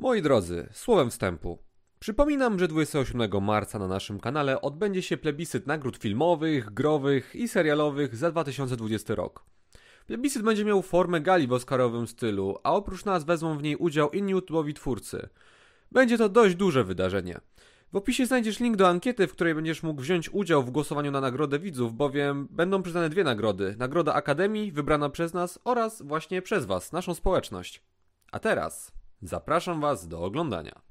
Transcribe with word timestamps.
Moi 0.00 0.22
drodzy, 0.22 0.68
słowem 0.72 1.10
wstępu. 1.10 1.58
Przypominam, 1.98 2.58
że 2.58 2.68
27 2.68 3.44
marca 3.44 3.78
na 3.78 3.88
naszym 3.88 4.20
kanale 4.20 4.60
odbędzie 4.60 5.02
się 5.02 5.16
plebiscyt 5.16 5.66
nagród 5.66 5.96
filmowych, 5.96 6.70
growych 6.70 7.34
i 7.34 7.48
serialowych 7.48 8.16
za 8.16 8.30
2020 8.30 9.14
rok. 9.14 9.44
Plebiscyt 10.06 10.42
będzie 10.42 10.64
miał 10.64 10.82
formę 10.82 11.20
gali 11.20 11.46
w 11.46 11.52
oscarowym 11.52 12.06
stylu, 12.06 12.56
a 12.62 12.72
oprócz 12.72 13.04
nas 13.04 13.24
wezmą 13.24 13.58
w 13.58 13.62
niej 13.62 13.76
udział 13.76 14.10
inni 14.10 14.34
YouTube'owi 14.34 14.72
twórcy. 14.72 15.28
Będzie 15.92 16.18
to 16.18 16.28
dość 16.28 16.54
duże 16.54 16.84
wydarzenie. 16.84 17.40
W 17.92 17.96
opisie 17.96 18.26
znajdziesz 18.26 18.60
link 18.60 18.76
do 18.76 18.88
ankiety, 18.88 19.26
w 19.26 19.32
której 19.32 19.54
będziesz 19.54 19.82
mógł 19.82 20.02
wziąć 20.02 20.30
udział 20.32 20.62
w 20.62 20.70
głosowaniu 20.70 21.10
na 21.10 21.20
nagrodę 21.20 21.58
widzów, 21.58 21.94
bowiem 21.94 22.48
będą 22.50 22.82
przyznane 22.82 23.08
dwie 23.08 23.24
nagrody. 23.24 23.74
Nagroda 23.78 24.14
Akademii, 24.14 24.72
wybrana 24.72 25.10
przez 25.10 25.34
nas 25.34 25.58
oraz 25.64 26.02
właśnie 26.02 26.42
przez 26.42 26.64
Was, 26.64 26.92
naszą 26.92 27.14
społeczność. 27.14 27.82
A 28.32 28.38
teraz 28.38 28.97
zapraszam 29.22 29.80
Was 29.80 30.08
do 30.08 30.20
oglądania. 30.22 30.87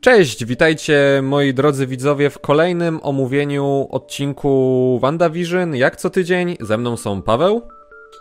Cześć, 0.00 0.44
witajcie 0.44 1.20
moi 1.22 1.54
drodzy 1.54 1.86
widzowie 1.86 2.30
w 2.30 2.38
kolejnym 2.38 3.00
omówieniu 3.02 3.88
odcinku 3.90 4.98
WandaVision. 5.02 5.74
Jak 5.76 5.96
co 5.96 6.10
tydzień, 6.10 6.56
ze 6.60 6.78
mną 6.78 6.96
są 6.96 7.22
Paweł 7.22 7.62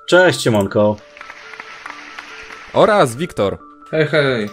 Cześć, 0.09 0.41
Siemonko. 0.41 0.95
oraz 2.73 3.15
Wiktor. 3.15 3.57
Hej, 3.91 4.07
hej. 4.07 4.49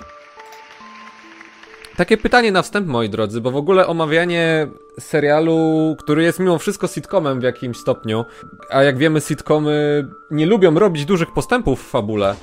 Takie 1.97 2.17
pytanie 2.17 2.53
na 2.53 2.63
wstęp, 2.63 2.87
moi 2.87 3.09
drodzy, 3.09 3.41
bo 3.41 3.51
w 3.51 3.57
ogóle 3.57 3.87
omawianie 3.87 4.67
serialu, 4.99 5.97
który 5.99 6.23
jest 6.23 6.41
mimo 6.41 6.59
wszystko 6.59 6.87
sitcomem 6.87 7.41
w 7.41 7.43
jakimś 7.43 7.77
stopniu, 7.77 8.25
a 8.71 8.83
jak 8.83 8.99
wiemy, 8.99 9.21
sitcomy 9.21 10.07
nie 10.31 10.47
lubią 10.47 10.79
robić 10.79 11.05
dużych 11.05 11.33
postępów 11.33 11.83
w 11.83 11.91
fabule. 11.91 12.35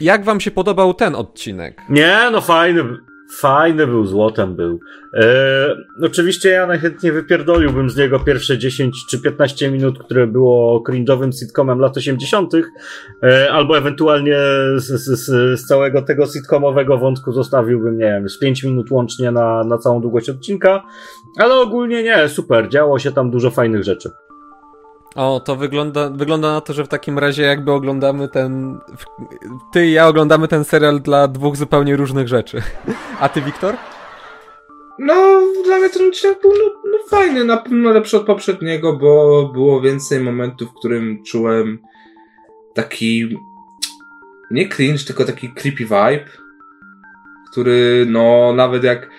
Jak 0.00 0.24
wam 0.24 0.40
się 0.40 0.50
podobał 0.50 0.94
ten 0.94 1.14
odcinek? 1.14 1.80
Nie, 1.88 2.18
no 2.32 2.40
fajny, 2.40 2.84
fajny 3.32 3.86
był, 3.86 4.06
złotem 4.06 4.56
był. 4.56 4.80
E, 5.14 5.76
oczywiście 6.02 6.48
ja 6.48 6.66
najchętniej 6.66 7.12
wypierdoliłbym 7.12 7.90
z 7.90 7.96
niego 7.96 8.20
pierwsze 8.20 8.58
10 8.58 9.06
czy 9.10 9.22
15 9.22 9.70
minut, 9.70 9.98
które 9.98 10.26
było 10.26 10.84
cringe'owym 10.88 11.32
sitcomem 11.32 11.78
lat 11.78 11.96
80., 11.96 12.52
e, 13.22 13.52
albo 13.52 13.78
ewentualnie 13.78 14.36
z, 14.76 14.84
z, 14.84 15.26
z 15.60 15.66
całego 15.66 16.02
tego 16.02 16.26
sitcomowego 16.26 16.98
wątku 16.98 17.32
zostawiłbym, 17.32 17.98
nie 17.98 18.04
wiem, 18.04 18.28
z 18.28 18.38
5 18.38 18.64
minut 18.64 18.90
łącznie 18.90 19.30
na, 19.30 19.64
na 19.64 19.78
całą 19.78 20.00
długość 20.00 20.30
odcinka, 20.30 20.82
ale 21.38 21.54
ogólnie 21.54 22.02
nie, 22.02 22.28
super, 22.28 22.68
działo 22.68 22.98
się 22.98 23.12
tam 23.12 23.30
dużo 23.30 23.50
fajnych 23.50 23.84
rzeczy. 23.84 24.10
O, 25.14 25.40
to 25.40 25.56
wygląda, 25.56 26.10
wygląda 26.10 26.52
na 26.52 26.60
to, 26.60 26.72
że 26.72 26.84
w 26.84 26.88
takim 26.88 27.18
razie 27.18 27.42
jakby 27.42 27.72
oglądamy 27.72 28.28
ten. 28.28 28.78
Ty 29.72 29.86
i 29.86 29.92
ja 29.92 30.08
oglądamy 30.08 30.48
ten 30.48 30.64
serial 30.64 31.00
dla 31.00 31.28
dwóch 31.28 31.56
zupełnie 31.56 31.96
różnych 31.96 32.28
rzeczy. 32.28 32.62
A 33.20 33.28
ty, 33.28 33.42
Wiktor? 33.42 33.76
No, 34.98 35.40
dla 35.64 35.78
mnie 35.78 35.90
ten 35.90 36.08
odcinek 36.08 36.40
był 36.42 36.50
no, 36.50 36.90
no 36.90 36.98
fajny, 37.08 37.44
na 37.44 37.56
pewno 37.56 37.90
lepszy 37.90 38.16
od 38.16 38.26
poprzedniego, 38.26 38.92
bo 38.92 39.44
było 39.52 39.80
więcej 39.80 40.20
momentów, 40.20 40.70
w 40.70 40.74
którym 40.74 41.22
czułem 41.24 41.78
taki 42.74 43.38
nie 44.50 44.68
cringe, 44.68 45.04
tylko 45.04 45.24
taki 45.24 45.48
creepy 45.48 45.84
vibe, 45.84 46.24
który 47.50 48.06
no 48.08 48.52
nawet 48.52 48.84
jak 48.84 49.10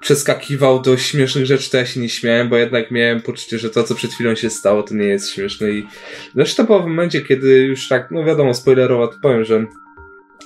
przeskakiwał 0.00 0.82
do 0.82 0.96
śmiesznych 0.96 1.46
rzeczy, 1.46 1.70
to 1.70 1.76
ja 1.76 1.86
się 1.86 2.00
nie 2.00 2.08
śmiałem, 2.08 2.48
bo 2.48 2.56
jednak 2.56 2.90
miałem 2.90 3.22
poczucie, 3.22 3.58
że 3.58 3.70
to, 3.70 3.84
co 3.84 3.94
przed 3.94 4.12
chwilą 4.12 4.34
się 4.34 4.50
stało, 4.50 4.82
to 4.82 4.94
nie 4.94 5.04
jest 5.04 5.30
śmieszne 5.30 5.70
i 5.70 5.86
zresztą 6.34 6.64
było 6.64 6.82
w 6.82 6.86
momencie, 6.86 7.20
kiedy 7.20 7.58
już 7.58 7.88
tak, 7.88 8.10
no 8.10 8.24
wiadomo, 8.24 8.54
spoilerowo 8.54 9.08
to 9.08 9.16
powiem, 9.22 9.44
że 9.44 9.66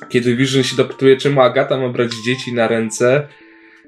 kiedy 0.09 0.37
Vision 0.37 0.63
się 0.63 0.77
dopytuje, 0.77 1.17
czemu 1.17 1.41
Agata 1.41 1.79
ma 1.79 1.89
brać 1.89 2.11
dzieci 2.27 2.53
na 2.53 2.69
ręce, 2.69 3.29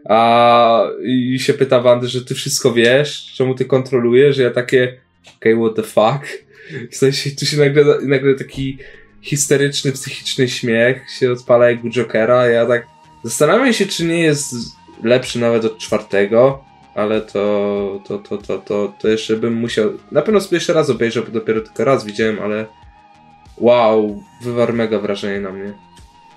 a 0.09 0.89
i 1.05 1.39
się 1.39 1.55
pyta 1.55 1.81
Wandy, 1.81 2.09
że 2.09 2.25
ty 2.25 2.35
wszystko 2.35 2.73
wiesz, 2.73 3.33
czemu 3.37 3.55
ty 3.55 3.65
kontrolujesz, 3.65 4.37
że 4.37 4.43
ja 4.43 4.51
takie, 4.51 5.01
okay, 5.37 5.57
what 5.57 5.77
the 5.77 5.83
fuck? 5.83 6.45
W 6.91 6.97
sensie, 6.97 7.31
tu 7.31 7.47
się 7.47 7.57
nagle, 7.57 7.85
nagle 8.03 8.35
taki 8.35 8.79
histeryczny, 9.23 9.93
psychiczny 9.93 10.49
śmiech 10.49 11.11
się 11.19 11.33
odpala 11.33 11.71
jak 11.71 11.85
u 11.85 11.91
Jokera, 11.91 12.47
ja 12.47 12.67
tak 12.67 12.87
zastanawiam 13.25 13.73
się, 13.73 13.87
czy 13.87 14.05
nie 14.05 14.21
jest 14.21 14.55
lepszy 15.03 15.39
nawet 15.39 15.65
od 15.65 15.79
czwartego, 15.79 16.65
ale 16.95 17.21
to, 17.21 18.01
to, 18.05 18.19
to, 18.19 18.39
to, 18.39 18.59
to, 18.59 18.93
to 18.99 19.09
jeszcze 19.09 19.37
bym 19.37 19.55
musiał, 19.55 19.91
na 20.13 20.23
pewno 20.23 20.41
sobie 20.41 20.57
jeszcze 20.57 20.73
raz 20.73 20.91
obejrzę, 20.91 21.23
bo 21.23 21.31
dopiero 21.31 21.61
tylko 21.61 21.85
raz 21.85 22.05
widziałem, 22.05 22.39
ale 22.43 22.67
wow, 23.57 24.23
wywarł 24.43 24.73
mega 24.73 24.99
wrażenie 24.99 25.41
na 25.41 25.51
mnie. 25.51 25.73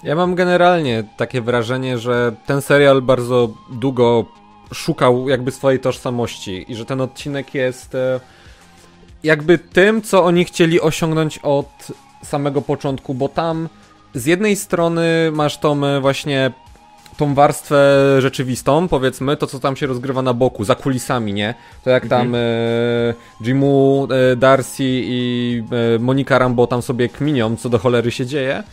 Ja 0.03 0.15
mam 0.15 0.35
generalnie 0.35 1.03
takie 1.17 1.41
wrażenie, 1.41 1.97
że 1.97 2.31
ten 2.45 2.61
serial 2.61 3.01
bardzo 3.01 3.49
długo 3.71 4.25
szukał 4.73 5.29
jakby 5.29 5.51
swojej 5.51 5.79
tożsamości 5.79 6.65
i 6.67 6.75
że 6.75 6.85
ten 6.85 7.01
odcinek 7.01 7.53
jest 7.53 7.95
e, 7.95 8.19
jakby 9.23 9.57
tym, 9.57 10.01
co 10.01 10.23
oni 10.25 10.45
chcieli 10.45 10.81
osiągnąć 10.81 11.37
od 11.37 11.87
samego 12.23 12.61
początku, 12.61 13.13
bo 13.13 13.29
tam 13.29 13.69
z 14.13 14.25
jednej 14.25 14.55
strony 14.55 15.31
masz 15.31 15.57
tą 15.57 15.85
e, 15.85 16.01
właśnie 16.01 16.51
tą 17.17 17.33
warstwę 17.33 17.77
rzeczywistą, 18.19 18.87
powiedzmy, 18.87 19.37
to 19.37 19.47
co 19.47 19.59
tam 19.59 19.75
się 19.75 19.87
rozgrywa 19.87 20.21
na 20.21 20.33
boku, 20.33 20.63
za 20.63 20.75
kulisami, 20.75 21.33
nie? 21.33 21.55
To 21.83 21.89
jak 21.89 22.07
tam 22.07 22.35
e, 22.35 22.39
Jimu, 23.41 24.07
e, 24.31 24.35
Darcy 24.35 24.83
i 24.85 25.63
e, 25.95 25.99
Monika 25.99 26.39
Rambo 26.39 26.67
tam 26.67 26.81
sobie 26.81 27.09
kminią, 27.09 27.55
co 27.55 27.69
do 27.69 27.79
cholery 27.79 28.11
się 28.11 28.25
dzieje. 28.25 28.63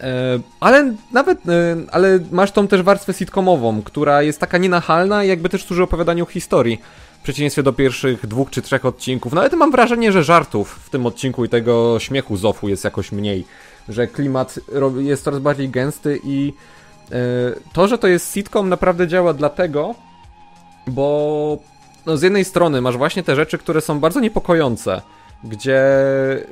E, 0.00 0.40
ale 0.60 0.94
nawet, 1.12 1.48
e, 1.48 1.76
ale 1.92 2.18
masz 2.30 2.52
tą 2.52 2.68
też 2.68 2.82
warstwę 2.82 3.12
sitcomową, 3.12 3.82
która 3.82 4.22
jest 4.22 4.40
taka 4.40 4.58
nienachalna 4.58 5.24
i 5.24 5.28
jakby 5.28 5.48
też 5.48 5.64
służy 5.64 5.82
opowiadaniu 5.82 6.26
historii. 6.26 6.80
W 7.20 7.22
przeciwieństwie 7.22 7.62
do 7.62 7.72
pierwszych 7.72 8.26
dwóch 8.26 8.50
czy 8.50 8.62
trzech 8.62 8.84
odcinków. 8.84 9.32
No 9.32 9.40
ale 9.40 9.50
mam 9.56 9.70
wrażenie, 9.70 10.12
że 10.12 10.24
żartów 10.24 10.80
w 10.84 10.90
tym 10.90 11.06
odcinku 11.06 11.44
i 11.44 11.48
tego 11.48 11.98
śmiechu 11.98 12.36
Zofu 12.36 12.68
jest 12.68 12.84
jakoś 12.84 13.12
mniej. 13.12 13.44
Że 13.88 14.06
klimat 14.06 14.58
jest 14.98 15.24
coraz 15.24 15.40
bardziej 15.40 15.68
gęsty 15.68 16.20
i 16.24 16.52
to, 17.72 17.88
że 17.88 17.98
to 17.98 18.06
jest 18.06 18.34
sitcom 18.34 18.68
naprawdę 18.68 19.08
działa 19.08 19.32
dlatego, 19.32 19.94
bo 20.86 21.58
no 22.06 22.16
z 22.16 22.22
jednej 22.22 22.44
strony 22.44 22.80
masz 22.80 22.96
właśnie 22.96 23.22
te 23.22 23.36
rzeczy, 23.36 23.58
które 23.58 23.80
są 23.80 24.00
bardzo 24.00 24.20
niepokojące, 24.20 25.02
gdzie 25.44 25.82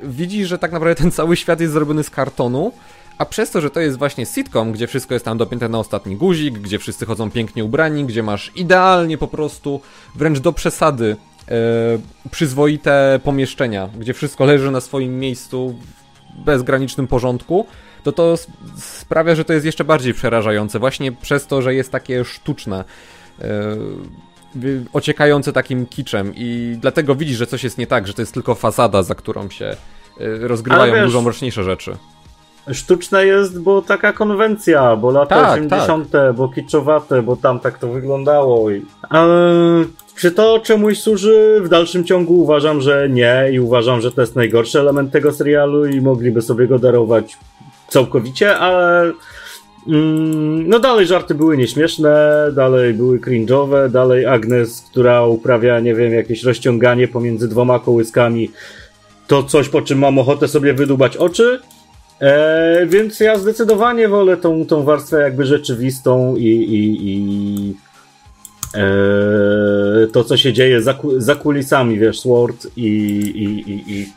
widzisz, 0.03 0.47
że 0.47 0.57
tak 0.57 0.71
naprawdę 0.71 0.95
ten 1.03 1.11
cały 1.11 1.35
świat 1.35 1.59
jest 1.59 1.73
zrobiony 1.73 2.03
z 2.03 2.09
kartonu, 2.09 2.71
a 3.17 3.25
przez 3.25 3.51
to, 3.51 3.61
że 3.61 3.69
to 3.69 3.79
jest 3.79 3.97
właśnie 3.97 4.25
sitcom, 4.25 4.71
gdzie 4.71 4.87
wszystko 4.87 5.13
jest 5.13 5.25
tam 5.25 5.37
dopięte 5.37 5.69
na 5.69 5.79
ostatni 5.79 6.15
guzik, 6.15 6.59
gdzie 6.59 6.79
wszyscy 6.79 7.05
chodzą 7.05 7.31
pięknie 7.31 7.65
ubrani, 7.65 8.05
gdzie 8.05 8.23
masz 8.23 8.51
idealnie 8.55 9.17
po 9.17 9.27
prostu, 9.27 9.81
wręcz 10.15 10.39
do 10.39 10.53
przesady, 10.53 11.15
e, 11.47 11.55
przyzwoite 12.31 13.19
pomieszczenia, 13.23 13.89
gdzie 13.99 14.13
wszystko 14.13 14.45
leży 14.45 14.71
na 14.71 14.81
swoim 14.81 15.19
miejscu 15.19 15.75
bezgranicznym 16.45 17.07
porządku, 17.07 17.65
to 18.03 18.11
to 18.11 18.35
sprawia, 18.77 19.35
że 19.35 19.45
to 19.45 19.53
jest 19.53 19.65
jeszcze 19.65 19.83
bardziej 19.83 20.13
przerażające, 20.13 20.79
właśnie 20.79 21.11
przez 21.11 21.47
to, 21.47 21.61
że 21.61 21.75
jest 21.75 21.91
takie 21.91 22.25
sztuczne. 22.25 22.83
wy- 24.55 24.85
ociekające 24.93 25.53
takim 25.53 25.85
kiczem 25.85 26.33
i 26.35 26.77
dlatego 26.81 27.15
widzisz, 27.15 27.37
że 27.37 27.47
coś 27.47 27.63
jest 27.63 27.77
nie 27.77 27.87
tak, 27.87 28.07
że 28.07 28.13
to 28.13 28.21
jest 28.21 28.33
tylko 28.33 28.55
fasada, 28.55 29.03
za 29.03 29.15
którą 29.15 29.49
się 29.49 29.65
e, 29.65 29.75
rozgrywają 30.47 30.93
wiesz- 30.93 31.05
dużo 31.05 31.21
mroczniejsze 31.21 31.63
rzeczy. 31.63 31.97
Sztuczne 32.73 33.25
jest, 33.25 33.61
bo 33.61 33.81
taka 33.81 34.13
konwencja, 34.13 34.95
bo 34.95 35.11
lata 35.11 35.35
Tak, 35.35 35.61
80., 35.61 36.11
bo 36.35 36.49
kiczowate, 36.49 37.21
bo 37.21 37.35
tam 37.35 37.59
tak 37.59 37.77
to 37.77 37.87
wyglądało. 37.87 38.71
I... 38.71 38.85
Ale 39.09 39.53
czy 40.15 40.31
to 40.31 40.59
czemuś 40.59 40.99
służy? 40.99 41.61
W 41.63 41.69
dalszym 41.69 42.03
ciągu 42.03 42.39
uważam, 42.39 42.81
że 42.81 43.09
nie 43.09 43.49
i 43.51 43.59
uważam, 43.59 44.01
że 44.01 44.11
to 44.11 44.21
jest 44.21 44.35
najgorszy 44.35 44.79
element 44.79 45.11
tego 45.11 45.31
serialu 45.31 45.85
i 45.85 46.01
mogliby 46.01 46.41
sobie 46.41 46.67
go 46.67 46.79
darować 46.79 47.37
całkowicie, 47.87 48.57
ale 48.57 49.11
mm, 49.87 50.69
no 50.69 50.79
dalej 50.79 51.07
żarty 51.07 51.35
były 51.35 51.57
nieśmieszne, 51.57 52.45
dalej 52.55 52.93
były 52.93 53.19
cringe'owe, 53.19 53.89
dalej 53.89 54.25
Agnes, 54.25 54.85
która 54.91 55.25
uprawia, 55.25 55.79
nie 55.79 55.95
wiem, 55.95 56.13
jakieś 56.13 56.43
rozciąganie 56.43 57.07
pomiędzy 57.07 57.47
dwoma 57.47 57.79
kołyskami, 57.79 58.51
to 59.27 59.43
coś, 59.43 59.69
po 59.69 59.81
czym 59.81 59.99
mam 59.99 60.19
ochotę 60.19 60.47
sobie 60.47 60.73
wydubać 60.73 61.17
oczy. 61.17 61.59
E, 62.21 62.85
więc 62.87 63.19
ja 63.19 63.37
zdecydowanie 63.37 64.07
wolę 64.07 64.37
tą, 64.37 64.65
tą 64.65 64.83
warstwę 64.83 65.21
jakby 65.21 65.45
rzeczywistą 65.45 66.35
i, 66.35 66.45
i, 66.45 67.09
i 67.09 67.75
e, 68.75 70.07
to, 70.13 70.23
co 70.23 70.37
się 70.37 70.53
dzieje 70.53 70.81
za, 70.81 70.95
za 71.17 71.35
kulisami, 71.35 71.99
wiesz, 71.99 72.19
Sword 72.19 72.67
i, 72.77 72.87
i, 73.35 73.71
i, 73.71 73.93
i 73.93 74.09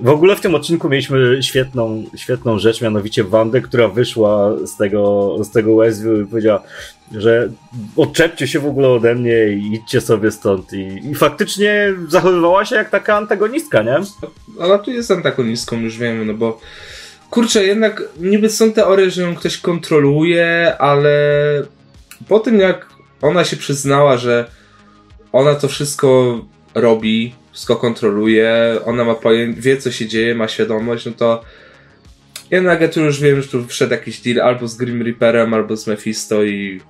w 0.00 0.08
ogóle 0.08 0.36
w 0.36 0.40
tym 0.40 0.54
odcinku 0.54 0.88
mieliśmy 0.88 1.42
świetną, 1.42 2.04
świetną 2.16 2.58
rzecz, 2.58 2.80
mianowicie 2.80 3.24
Wandę, 3.24 3.60
która 3.60 3.88
wyszła 3.88 4.56
z 4.66 4.76
tego, 4.76 5.36
z 5.44 5.50
tego 5.50 5.76
Westview 5.76 6.20
i 6.22 6.30
powiedziała, 6.30 6.62
że 7.12 7.48
odczepcie 7.96 8.48
się 8.48 8.60
w 8.60 8.66
ogóle 8.66 8.88
ode 8.88 9.14
mnie 9.14 9.48
i 9.48 9.74
idźcie 9.74 10.00
sobie 10.00 10.30
stąd. 10.30 10.72
I, 10.72 11.10
I, 11.10 11.14
faktycznie 11.14 11.94
zachowywała 12.08 12.64
się 12.64 12.76
jak 12.76 12.90
taka 12.90 13.16
antagonistka, 13.16 13.82
nie? 13.82 13.96
Ona 14.58 14.78
tu 14.78 14.90
jest 14.90 15.10
antagonistką, 15.10 15.80
już 15.80 15.98
wiemy, 15.98 16.24
no 16.24 16.34
bo 16.34 16.60
kurczę, 17.30 17.64
jednak 17.64 18.02
niby 18.20 18.50
są 18.50 18.72
teorie, 18.72 19.10
że 19.10 19.22
ją 19.22 19.34
ktoś 19.34 19.58
kontroluje, 19.58 20.76
ale 20.78 21.12
po 22.28 22.40
tym 22.40 22.60
jak 22.60 22.86
ona 23.22 23.44
się 23.44 23.56
przyznała, 23.56 24.16
że 24.16 24.50
ona 25.32 25.54
to 25.54 25.68
wszystko 25.68 26.40
robi, 26.74 27.34
wszystko 27.52 27.76
kontroluje, 27.76 28.78
ona 28.84 29.04
ma 29.04 29.14
pojęcie, 29.14 29.60
wie 29.60 29.76
co 29.76 29.92
się 29.92 30.06
dzieje, 30.06 30.34
ma 30.34 30.48
świadomość, 30.48 31.06
no 31.06 31.12
to 31.12 31.44
jednak 32.50 32.80
ja 32.80 32.88
tu 32.88 33.00
już 33.00 33.20
wiem, 33.20 33.42
że 33.42 33.48
tu 33.48 33.66
wszedł 33.66 33.92
jakiś 33.92 34.20
deal 34.20 34.48
albo 34.48 34.68
z 34.68 34.76
Grim 34.76 35.02
Reaperem, 35.02 35.54
albo 35.54 35.76
z 35.76 35.86
Mephisto 35.86 36.44
i 36.44 36.80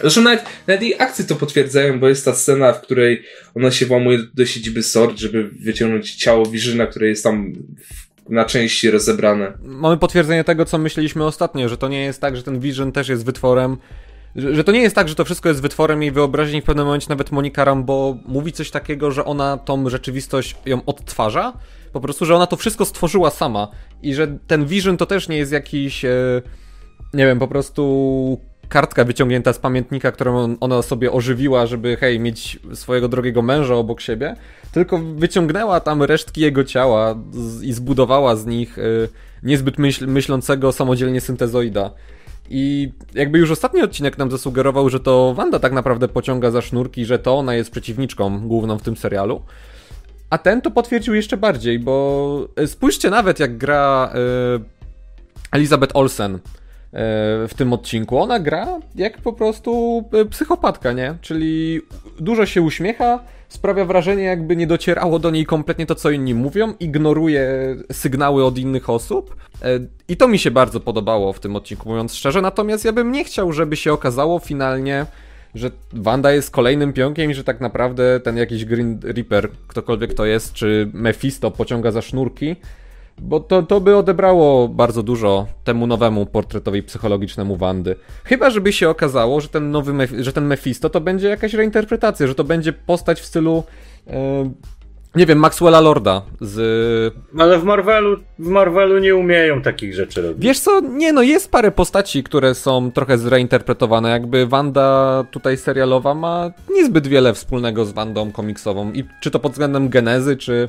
Zresztą 0.00 0.22
nawet, 0.22 0.44
nawet 0.66 0.82
jej 0.82 0.94
akcje 0.98 1.24
to 1.24 1.34
potwierdzają, 1.34 2.00
bo 2.00 2.08
jest 2.08 2.24
ta 2.24 2.34
scena, 2.34 2.72
w 2.72 2.80
której 2.80 3.22
ona 3.54 3.70
się 3.70 3.86
włamuje 3.86 4.18
do 4.34 4.46
siedziby 4.46 4.82
SORD, 4.82 5.18
żeby 5.18 5.44
wyciągnąć 5.44 6.14
ciało 6.14 6.46
Wirzyna, 6.46 6.86
które 6.86 7.08
jest 7.08 7.24
tam 7.24 7.52
na 8.28 8.44
części 8.44 8.90
rozebrane. 8.90 9.52
Mamy 9.62 9.96
potwierdzenie 9.96 10.44
tego, 10.44 10.64
co 10.64 10.78
myśleliśmy 10.78 11.24
ostatnio, 11.24 11.68
że 11.68 11.76
to 11.76 11.88
nie 11.88 12.04
jest 12.04 12.20
tak, 12.20 12.36
że 12.36 12.42
ten 12.42 12.60
Vision 12.60 12.92
też 12.92 13.08
jest 13.08 13.24
wytworem 13.24 13.76
że, 14.36 14.64
to 14.64 14.72
nie 14.72 14.80
jest 14.80 14.94
tak, 14.94 15.08
że 15.08 15.14
to 15.14 15.24
wszystko 15.24 15.48
jest 15.48 15.62
wytworem 15.62 16.02
jej 16.02 16.12
wyobraźni. 16.12 16.60
W 16.60 16.64
pewnym 16.64 16.86
momencie 16.86 17.06
nawet 17.08 17.32
Monika 17.32 17.64
Rambo 17.64 18.16
mówi 18.26 18.52
coś 18.52 18.70
takiego, 18.70 19.10
że 19.10 19.24
ona 19.24 19.56
tą 19.56 19.88
rzeczywistość 19.88 20.56
ją 20.66 20.84
odtwarza. 20.84 21.52
Po 21.92 22.00
prostu, 22.00 22.24
że 22.24 22.36
ona 22.36 22.46
to 22.46 22.56
wszystko 22.56 22.84
stworzyła 22.84 23.30
sama. 23.30 23.68
I 24.02 24.14
że 24.14 24.38
ten 24.46 24.66
Vision 24.66 24.96
to 24.96 25.06
też 25.06 25.28
nie 25.28 25.36
jest 25.36 25.52
jakiś, 25.52 26.04
e, 26.04 26.42
nie 27.14 27.26
wiem, 27.26 27.38
po 27.38 27.48
prostu 27.48 28.40
kartka 28.68 29.04
wyciągnięta 29.04 29.52
z 29.52 29.58
pamiętnika, 29.58 30.12
którą 30.12 30.56
ona 30.60 30.82
sobie 30.82 31.12
ożywiła, 31.12 31.66
żeby 31.66 31.96
hej, 31.96 32.20
mieć 32.20 32.58
swojego 32.74 33.08
drogiego 33.08 33.42
męża 33.42 33.74
obok 33.74 34.00
siebie, 34.00 34.36
tylko 34.72 34.98
wyciągnęła 34.98 35.80
tam 35.80 36.02
resztki 36.02 36.40
jego 36.40 36.64
ciała 36.64 37.14
i 37.62 37.72
zbudowała 37.72 38.36
z 38.36 38.46
nich 38.46 38.78
y, 38.78 39.08
niezbyt 39.42 39.78
myśl 39.78 40.06
myślącego 40.06 40.72
samodzielnie 40.72 41.20
syntezoida. 41.20 41.90
I 42.50 42.92
jakby 43.14 43.38
już 43.38 43.50
ostatni 43.50 43.82
odcinek 43.82 44.18
nam 44.18 44.30
zasugerował, 44.30 44.90
że 44.90 45.00
to 45.00 45.34
Wanda 45.34 45.58
tak 45.58 45.72
naprawdę 45.72 46.08
pociąga 46.08 46.50
za 46.50 46.62
sznurki, 46.62 47.04
że 47.04 47.18
to 47.18 47.38
ona 47.38 47.54
jest 47.54 47.70
przeciwniczką 47.70 48.48
główną 48.48 48.78
w 48.78 48.82
tym 48.82 48.96
serialu. 48.96 49.42
A 50.30 50.38
ten 50.38 50.60
to 50.60 50.70
potwierdził 50.70 51.14
jeszcze 51.14 51.36
bardziej, 51.36 51.78
bo 51.78 52.48
e, 52.56 52.66
spójrzcie 52.66 53.10
nawet 53.10 53.40
jak 53.40 53.58
gra 53.58 54.12
y, 54.58 54.60
Elizabeth 55.52 55.96
Olsen 55.96 56.34
y, 56.34 56.38
w 56.92 57.50
tym 57.56 57.72
odcinku. 57.72 58.18
Ona 58.18 58.40
gra 58.40 58.66
jak 58.94 59.18
po 59.18 59.32
prostu 59.32 60.04
psychopatka, 60.30 60.92
nie? 60.92 61.14
Czyli 61.20 61.80
dużo 62.20 62.46
się 62.46 62.62
uśmiecha, 62.62 63.20
sprawia 63.48 63.84
wrażenie, 63.84 64.22
jakby 64.22 64.56
nie 64.56 64.66
docierało 64.66 65.18
do 65.18 65.30
niej 65.30 65.46
kompletnie 65.46 65.86
to, 65.86 65.94
co 65.94 66.10
inni 66.10 66.34
mówią, 66.34 66.74
ignoruje 66.80 67.76
sygnały 67.92 68.44
od 68.44 68.58
innych 68.58 68.90
osób. 68.90 69.36
E, 69.62 69.66
I 70.08 70.16
to 70.16 70.28
mi 70.28 70.38
się 70.38 70.50
bardzo 70.50 70.80
podobało 70.80 71.32
w 71.32 71.40
tym 71.40 71.56
odcinku, 71.56 71.88
mówiąc 71.88 72.14
szczerze. 72.14 72.42
Natomiast 72.42 72.84
ja 72.84 72.92
bym 72.92 73.12
nie 73.12 73.24
chciał, 73.24 73.52
żeby 73.52 73.76
się 73.76 73.92
okazało 73.92 74.38
finalnie, 74.38 75.06
że 75.54 75.70
Wanda 75.92 76.32
jest 76.32 76.50
kolejnym 76.50 76.92
pionkiem 76.92 77.30
i 77.30 77.34
że 77.34 77.44
tak 77.44 77.60
naprawdę 77.60 78.20
ten 78.20 78.36
jakiś 78.36 78.64
Green 78.64 79.00
Reaper, 79.02 79.48
ktokolwiek 79.66 80.14
to 80.14 80.26
jest, 80.26 80.52
czy 80.52 80.90
Mephisto 80.92 81.50
pociąga 81.50 81.90
za 81.90 82.02
sznurki 82.02 82.56
bo 83.20 83.40
to, 83.40 83.62
to 83.62 83.80
by 83.80 83.96
odebrało 83.96 84.68
bardzo 84.68 85.02
dużo 85.02 85.46
temu 85.64 85.86
nowemu 85.86 86.26
portretowi 86.26 86.82
psychologicznemu 86.82 87.56
Wandy. 87.56 87.96
Chyba, 88.24 88.50
żeby 88.50 88.72
się 88.72 88.88
okazało, 88.88 89.40
że 89.40 89.48
ten 89.48 89.70
nowy, 89.70 89.92
Mef 89.92 90.10
że 90.18 90.32
ten 90.32 90.46
Mephisto 90.46 90.90
to 90.90 91.00
będzie 91.00 91.28
jakaś 91.28 91.54
reinterpretacja, 91.54 92.26
że 92.26 92.34
to 92.34 92.44
będzie 92.44 92.72
postać 92.72 93.20
w 93.20 93.24
stylu 93.24 93.64
e, 94.06 94.50
nie 95.14 95.26
wiem, 95.26 95.38
Maxwella 95.38 95.80
Lorda 95.80 96.22
z... 96.40 97.14
Ale 97.38 97.58
w 97.58 97.64
Marvelu, 97.64 98.16
w 98.38 98.48
Marvelu 98.48 98.98
nie 98.98 99.16
umieją 99.16 99.62
takich 99.62 99.94
rzeczy 99.94 100.22
robić. 100.22 100.44
Wiesz 100.44 100.60
co, 100.60 100.80
nie 100.80 101.12
no, 101.12 101.22
jest 101.22 101.50
parę 101.50 101.70
postaci, 101.70 102.22
które 102.22 102.54
są 102.54 102.92
trochę 102.92 103.18
zreinterpretowane, 103.18 104.10
jakby 104.10 104.46
Wanda 104.46 105.24
tutaj 105.30 105.56
serialowa 105.56 106.14
ma 106.14 106.50
niezbyt 106.70 107.06
wiele 107.06 107.34
wspólnego 107.34 107.84
z 107.84 107.92
Wandą 107.92 108.32
komiksową 108.32 108.92
i 108.92 109.04
czy 109.20 109.30
to 109.30 109.38
pod 109.38 109.52
względem 109.52 109.88
genezy, 109.88 110.36
czy 110.36 110.68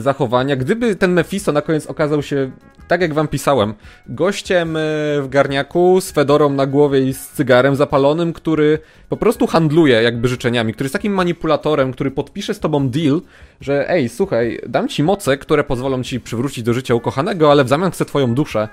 zachowania. 0.00 0.56
Gdyby 0.56 0.96
ten 0.96 1.12
Mephisto 1.12 1.52
na 1.52 1.62
koniec 1.62 1.86
okazał 1.86 2.22
się, 2.22 2.50
tak 2.88 3.00
jak 3.00 3.14
wam 3.14 3.28
pisałem, 3.28 3.74
gościem 4.06 4.76
e, 4.76 4.80
w 5.22 5.26
garniaku 5.28 6.00
z 6.00 6.10
fedorą 6.10 6.50
na 6.50 6.66
głowie 6.66 7.00
i 7.00 7.14
z 7.14 7.28
cygarem 7.28 7.76
zapalonym, 7.76 8.32
który 8.32 8.78
po 9.08 9.16
prostu 9.16 9.46
handluje 9.46 10.02
jakby 10.02 10.28
życzeniami, 10.28 10.72
który 10.72 10.84
jest 10.84 10.92
takim 10.92 11.12
manipulatorem, 11.12 11.92
który 11.92 12.10
podpisze 12.10 12.54
z 12.54 12.60
tobą 12.60 12.88
deal, 12.88 13.20
że 13.60 13.90
ej, 13.90 14.08
słuchaj, 14.08 14.60
dam 14.68 14.88
ci 14.88 15.02
moce, 15.02 15.38
które 15.38 15.64
pozwolą 15.64 16.02
ci 16.02 16.20
przywrócić 16.20 16.64
do 16.64 16.74
życia 16.74 16.94
ukochanego, 16.94 17.50
ale 17.50 17.64
w 17.64 17.68
zamian 17.68 17.90
chcę 17.90 18.04
twoją 18.04 18.34
duszę, 18.34 18.68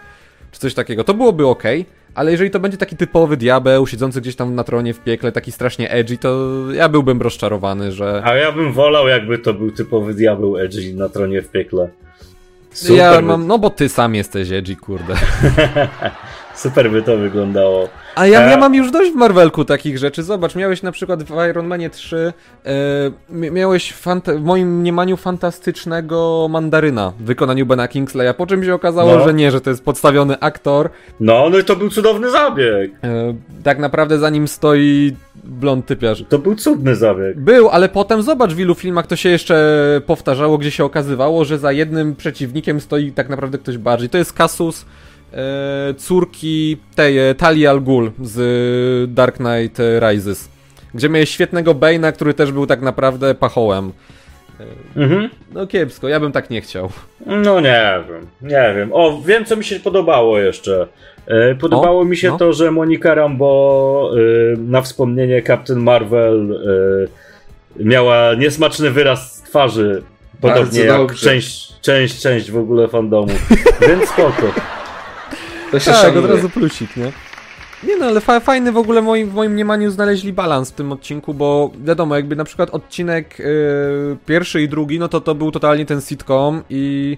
czy 0.52 0.60
coś 0.60 0.74
takiego. 0.74 1.04
To 1.04 1.14
byłoby 1.14 1.48
ok. 1.48 1.64
Ale 2.16 2.32
jeżeli 2.32 2.52
to 2.52 2.60
będzie 2.60 2.78
taki 2.78 2.98
typowy 2.98 3.38
diabeł, 3.38 3.88
siedzący 3.88 4.22
gdzieś 4.22 4.36
tam 4.36 4.56
na 4.56 4.64
tronie 4.64 4.94
w 4.94 5.00
piekle, 5.00 5.32
taki 5.32 5.52
strasznie 5.52 5.92
edgy, 5.92 6.18
to 6.18 6.50
ja 6.72 6.90
byłbym 6.90 7.22
rozczarowany, 7.22 7.92
że... 7.92 8.22
A 8.26 8.36
ja 8.36 8.52
bym 8.52 8.74
wolał, 8.74 9.08
jakby 9.08 9.40
to 9.40 9.54
był 9.54 9.72
typowy 9.72 10.14
diabeł 10.14 10.58
edgy 10.58 10.94
na 10.94 11.10
tronie 11.10 11.42
w 11.42 11.50
piekle. 11.52 11.90
Super 12.72 12.98
ja 12.98 13.22
mam, 13.22 13.48
no 13.48 13.60
bo 13.60 13.70
ty 13.70 13.90
sam 13.90 14.16
jesteś 14.16 14.52
edgy, 14.52 14.76
kurde. 14.76 15.14
Super 16.64 16.92
by 16.92 17.02
to 17.02 17.18
wyglądało. 17.18 17.90
A 18.16 18.28
ja, 18.28 18.42
ja 18.42 18.58
e, 18.58 18.60
mam 18.60 18.76
już 18.76 18.92
dość 18.92 19.12
w 19.12 19.16
Marvelku 19.16 19.66
takich 19.66 19.98
rzeczy. 19.98 20.24
Zobacz, 20.24 20.56
miałeś 20.56 20.84
na 20.84 20.92
przykład 20.92 21.24
w 21.24 21.32
Iron 21.50 21.68
Manie 21.68 21.90
3, 21.90 22.34
yy, 23.30 23.52
miałeś 23.52 23.94
w 23.94 24.06
moim 24.40 24.80
mniemaniu 24.80 25.18
fantastycznego 25.18 26.48
mandaryna 26.50 27.14
w 27.20 27.24
wykonaniu 27.24 27.66
Bena 27.66 27.88
Kingsleya, 27.88 28.34
po 28.38 28.48
czym 28.48 28.64
się 28.64 28.74
okazało, 28.74 29.16
no. 29.16 29.24
że 29.24 29.34
nie, 29.34 29.52
że 29.52 29.62
to 29.62 29.70
jest 29.70 29.84
podstawiony 29.86 30.40
aktor. 30.40 30.90
No, 31.20 31.50
no 31.50 31.58
i 31.58 31.64
to 31.64 31.76
był 31.76 31.90
cudowny 31.90 32.32
zabieg. 32.32 32.92
Yy, 33.04 33.36
tak 33.64 33.80
naprawdę 33.80 34.20
za 34.20 34.30
nim 34.30 34.48
stoi 34.48 35.16
blond 35.44 35.86
typiarz. 35.86 36.24
To 36.30 36.40
był 36.40 36.56
cudny 36.56 36.96
zabieg. 36.96 37.40
Był, 37.40 37.70
ale 37.70 37.90
potem 37.90 38.22
zobacz 38.22 38.54
w 38.54 38.60
ilu 38.60 38.76
filmach 38.76 39.08
to 39.08 39.16
się 39.16 39.30
jeszcze 39.30 40.02
powtarzało, 40.06 40.58
gdzie 40.58 40.72
się 40.72 40.86
okazywało, 40.86 41.46
że 41.46 41.58
za 41.58 41.72
jednym 41.72 42.16
przeciwnikiem 42.16 42.82
stoi 42.82 43.12
tak 43.12 43.30
naprawdę 43.30 43.58
ktoś 43.58 43.78
bardziej. 43.78 44.10
To 44.10 44.18
jest 44.18 44.34
Kasus 44.34 44.82
e, 44.82 44.86
córki 45.98 46.78
tej 46.96 47.30
e, 47.30 47.36
Talia 47.36 47.72
al 47.72 47.82
Ghul 47.82 48.12
z 48.22 49.14
Dark 49.14 49.38
Knight 49.38 49.80
Rises. 50.00 50.50
Gdzie 50.94 51.10
miałeś 51.10 51.30
świetnego 51.30 51.74
Bane'a, 51.74 52.14
który 52.14 52.34
też 52.34 52.52
był 52.52 52.68
tak 52.68 52.82
naprawdę 52.82 53.36
pachołem. 53.36 53.92
E, 54.96 55.00
mhm. 55.02 55.30
No 55.54 55.68
kiepsko, 55.68 56.08
ja 56.08 56.20
bym 56.20 56.32
tak 56.32 56.50
nie 56.50 56.62
chciał. 56.62 56.90
No 57.26 57.60
nie 57.62 58.04
wiem, 58.10 58.28
nie 58.42 58.74
wiem. 58.76 58.90
O, 58.94 59.22
wiem 59.26 59.46
co 59.46 59.56
mi 59.56 59.64
się 59.64 59.80
podobało 59.80 60.40
jeszcze. 60.40 60.88
E, 61.28 61.56
podobało 61.56 62.02
o, 62.02 62.06
mi 62.06 62.18
się 62.18 62.30
no. 62.30 62.38
to, 62.38 62.54
że 62.54 62.72
Monika 62.72 63.16
Rambo 63.16 64.12
e, 64.14 64.58
na 64.58 64.82
wspomnienie 64.82 65.42
Captain 65.42 65.80
Marvel 65.80 66.52
e, 67.80 67.84
miała 67.84 68.34
niesmaczny 68.36 68.92
wyraz 68.92 69.42
twarzy. 69.42 70.04
Podobnie 70.42 70.64
Bardzo 70.64 70.84
jak 70.84 70.98
dobrze. 70.98 71.30
część, 71.30 71.80
część, 71.82 72.22
część 72.22 72.52
w 72.52 72.58
ogóle 72.58 72.88
fandomu. 72.88 73.34
Więc 73.88 74.10
spoko. 74.10 74.54
To 75.74 75.80
się 75.80 75.92
tak, 75.92 76.16
od 76.18 76.26
razu 76.26 76.50
plusik, 76.50 76.98
nie? 76.98 77.12
Nie 77.88 77.98
no, 77.98 78.06
ale 78.06 78.22
fa 78.22 78.40
fajny 78.40 78.72
w 78.72 78.78
ogóle 78.78 79.02
moim, 79.02 79.30
w 79.30 79.34
moim 79.34 79.52
mniemaniu 79.52 79.92
znaleźli 79.92 80.34
balans 80.34 80.72
w 80.72 80.74
tym 80.74 80.92
odcinku, 80.92 81.34
bo 81.34 81.72
wiadomo, 81.84 82.16
jakby 82.16 82.36
na 82.36 82.44
przykład 82.44 82.70
odcinek 82.70 83.40
yy, 83.40 83.46
pierwszy 84.26 84.62
i 84.62 84.70
drugi, 84.70 85.00
no 85.00 85.08
to 85.08 85.22
to 85.22 85.36
był 85.36 85.52
totalnie 85.52 85.86
ten 85.86 86.02
sitcom 86.02 86.64
i 86.70 87.18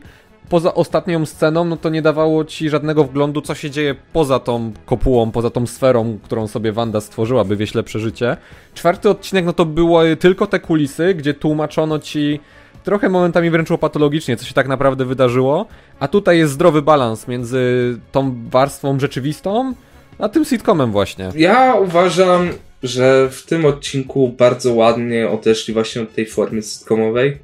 poza 0.50 0.74
ostatnią 0.74 1.26
sceną, 1.26 1.66
no 1.66 1.78
to 1.78 1.90
nie 1.90 2.02
dawało 2.02 2.46
ci 2.46 2.70
żadnego 2.70 3.04
wglądu, 3.04 3.42
co 3.42 3.56
się 3.56 3.72
dzieje 3.72 3.96
poza 4.14 4.40
tą 4.40 4.72
kopułą, 4.86 5.32
poza 5.32 5.50
tą 5.50 5.68
sferą, 5.68 6.20
którą 6.24 6.48
sobie 6.48 6.72
Wanda 6.72 7.02
stworzyła, 7.02 7.44
by 7.44 7.56
wieść 7.56 7.74
lepsze 7.74 8.00
życie. 8.00 8.38
Czwarty 8.74 9.10
odcinek, 9.10 9.46
no 9.46 9.54
to 9.54 9.66
były 9.66 10.16
tylko 10.16 10.48
te 10.48 10.60
kulisy, 10.60 11.14
gdzie 11.14 11.34
tłumaczono 11.34 12.00
ci 12.00 12.40
trochę 12.86 13.10
momentami 13.10 13.50
wręcz 13.50 13.70
patologicznie, 13.80 14.38
co 14.38 14.46
się 14.46 14.54
tak 14.54 14.68
naprawdę 14.68 15.06
wydarzyło, 15.06 15.68
a 16.00 16.08
tutaj 16.08 16.38
jest 16.38 16.54
zdrowy 16.54 16.82
balans 16.82 17.28
między 17.28 17.98
tą 18.12 18.50
warstwą 18.50 19.00
rzeczywistą, 19.00 19.74
a 20.20 20.30
tym 20.30 20.46
sitcomem 20.46 20.92
właśnie. 20.92 21.32
Ja 21.36 21.76
uważam, 21.76 22.50
że 22.84 23.30
w 23.32 23.44
tym 23.44 23.66
odcinku 23.66 24.36
bardzo 24.38 24.74
ładnie 24.74 25.30
odeszli 25.30 25.74
właśnie 25.74 26.02
od 26.02 26.14
tej 26.14 26.26
formy 26.26 26.62
sitcomowej. 26.62 27.38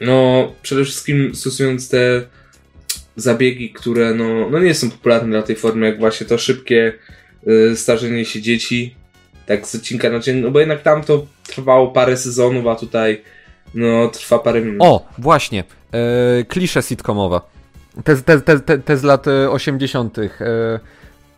No, 0.00 0.48
przede 0.62 0.84
wszystkim 0.84 1.34
stosując 1.34 1.88
te 1.88 2.22
zabiegi, 3.16 3.70
które 3.70 4.14
no, 4.14 4.50
no 4.50 4.58
nie 4.58 4.74
są 4.74 4.90
popularne 4.90 5.28
dla 5.28 5.42
tej 5.42 5.56
formy, 5.56 5.86
jak 5.86 5.98
właśnie 5.98 6.26
to 6.26 6.38
szybkie 6.38 6.92
y, 7.48 7.76
starzenie 7.76 8.24
się 8.24 8.42
dzieci, 8.42 8.94
tak 9.46 9.66
z 9.66 9.74
odcinka 9.74 10.10
na 10.10 10.18
dzień, 10.18 10.36
no 10.36 10.50
bo 10.50 10.60
jednak 10.60 10.82
tam 10.82 11.02
to 11.02 11.26
trwało 11.46 11.88
parę 11.88 12.16
sezonów, 12.16 12.66
a 12.66 12.74
tutaj 12.74 13.22
no 13.76 14.08
trwa 14.08 14.38
parę 14.38 14.60
minut. 14.60 14.82
O, 14.82 15.06
właśnie, 15.18 15.64
e, 15.92 16.44
klisze 16.44 16.82
sitcomowe. 16.82 17.40
Te, 18.04 18.16
te, 18.16 18.40
te, 18.40 18.60
te, 18.60 18.78
te 18.78 18.96
z 18.96 19.02
lat 19.02 19.28
e, 19.28 19.50
80. 19.50 20.18
E, 20.18 20.28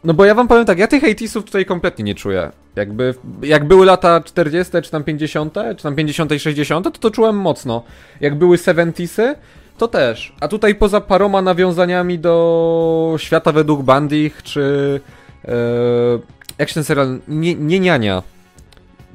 no 0.05 0.15
bo 0.15 0.25
ja 0.25 0.35
wam 0.35 0.49
powiem 0.49 0.65
tak, 0.65 0.79
ja 0.79 0.87
tych 0.87 1.05
80 1.05 1.47
tutaj 1.47 1.65
kompletnie 1.65 2.05
nie 2.05 2.15
czuję. 2.15 2.51
Jakby, 2.77 3.15
jak 3.43 3.65
były 3.65 3.87
lata 3.87 4.21
40, 4.21 4.73
czy 4.83 4.91
tam 4.91 5.05
50, 5.05 5.55
czy 5.77 5.83
tam 5.83 5.95
50 5.95 6.33
i 6.33 6.39
60, 6.39 6.85
to 6.85 6.91
to 6.91 7.11
czułem 7.11 7.37
mocno. 7.37 7.83
Jak 8.21 8.35
były 8.35 8.59
70 8.59 9.39
to 9.79 9.89
też. 9.89 10.33
A 10.41 10.49
tutaj 10.49 10.75
poza 10.75 11.01
paroma 11.01 11.43
nawiązaniami 11.43 12.19
do 12.19 13.15
świata 13.19 13.53
według 13.53 13.83
Bandich, 13.83 14.43
czy 14.43 15.01
e, 15.45 15.53
jak 16.59 16.69
się 16.69 16.75
ten 16.75 16.85
serial, 16.85 17.19
nie, 17.29 17.55
nie 17.55 17.81
niania. 17.81 18.23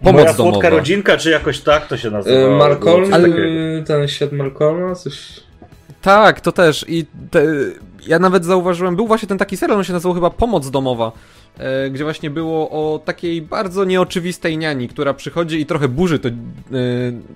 Pomoc 0.04 0.22
Moja 0.22 0.34
domowa. 0.34 0.52
słodka 0.52 0.70
rodzinka, 0.70 1.18
czy 1.18 1.30
jakoś 1.30 1.60
tak 1.60 1.88
to 1.88 1.98
się 1.98 2.10
nazywa? 2.10 2.48
E, 2.48 2.58
Malcolm, 2.58 2.96
Było 3.04 3.12
coś 3.12 3.22
takiego. 3.22 3.38
e, 3.80 3.84
ten 3.84 4.08
świat 4.08 4.32
Malcolma, 4.32 4.96
coś... 4.96 5.40
Tak, 6.02 6.42
to 6.42 6.52
też. 6.52 6.86
I 6.88 7.06
te, 7.32 7.46
ja 8.08 8.20
nawet 8.20 8.46
zauważyłem, 8.46 8.96
był 8.96 9.08
właśnie 9.08 9.28
ten 9.28 9.38
taki 9.38 9.58
serial, 9.58 9.78
on 9.78 9.84
się 9.84 9.94
nazywał 9.94 10.14
chyba 10.14 10.30
Pomoc 10.30 10.70
Domowa, 10.70 11.12
e, 11.58 11.90
gdzie 11.90 12.04
właśnie 12.04 12.30
było 12.30 12.70
o 12.70 13.00
takiej 13.00 13.42
bardzo 13.42 13.84
nieoczywistej 13.86 14.58
niani, 14.58 14.88
która 14.88 15.14
przychodzi 15.14 15.62
i 15.62 15.66
trochę 15.66 15.88
burzy 15.88 16.20
to, 16.20 16.30
e, 16.30 16.34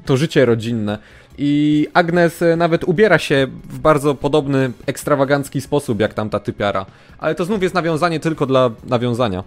to 0.06 0.18
życie 0.18 0.46
rodzinne. 0.46 0.98
I 1.38 1.88
Agnes 1.94 2.42
e, 2.42 2.56
nawet 2.56 2.84
ubiera 2.84 3.20
się 3.20 3.48
w 3.70 3.80
bardzo 3.80 4.16
podobny, 4.16 4.72
ekstrawagancki 4.86 5.62
sposób 5.62 6.00
jak 6.00 6.14
tamta 6.14 6.40
typiara. 6.40 6.86
Ale 7.20 7.36
to 7.36 7.46
znów 7.46 7.64
jest 7.64 7.76
nawiązanie 7.76 8.20
tylko 8.20 8.46
dla 8.46 8.72
nawiązania. 8.90 9.44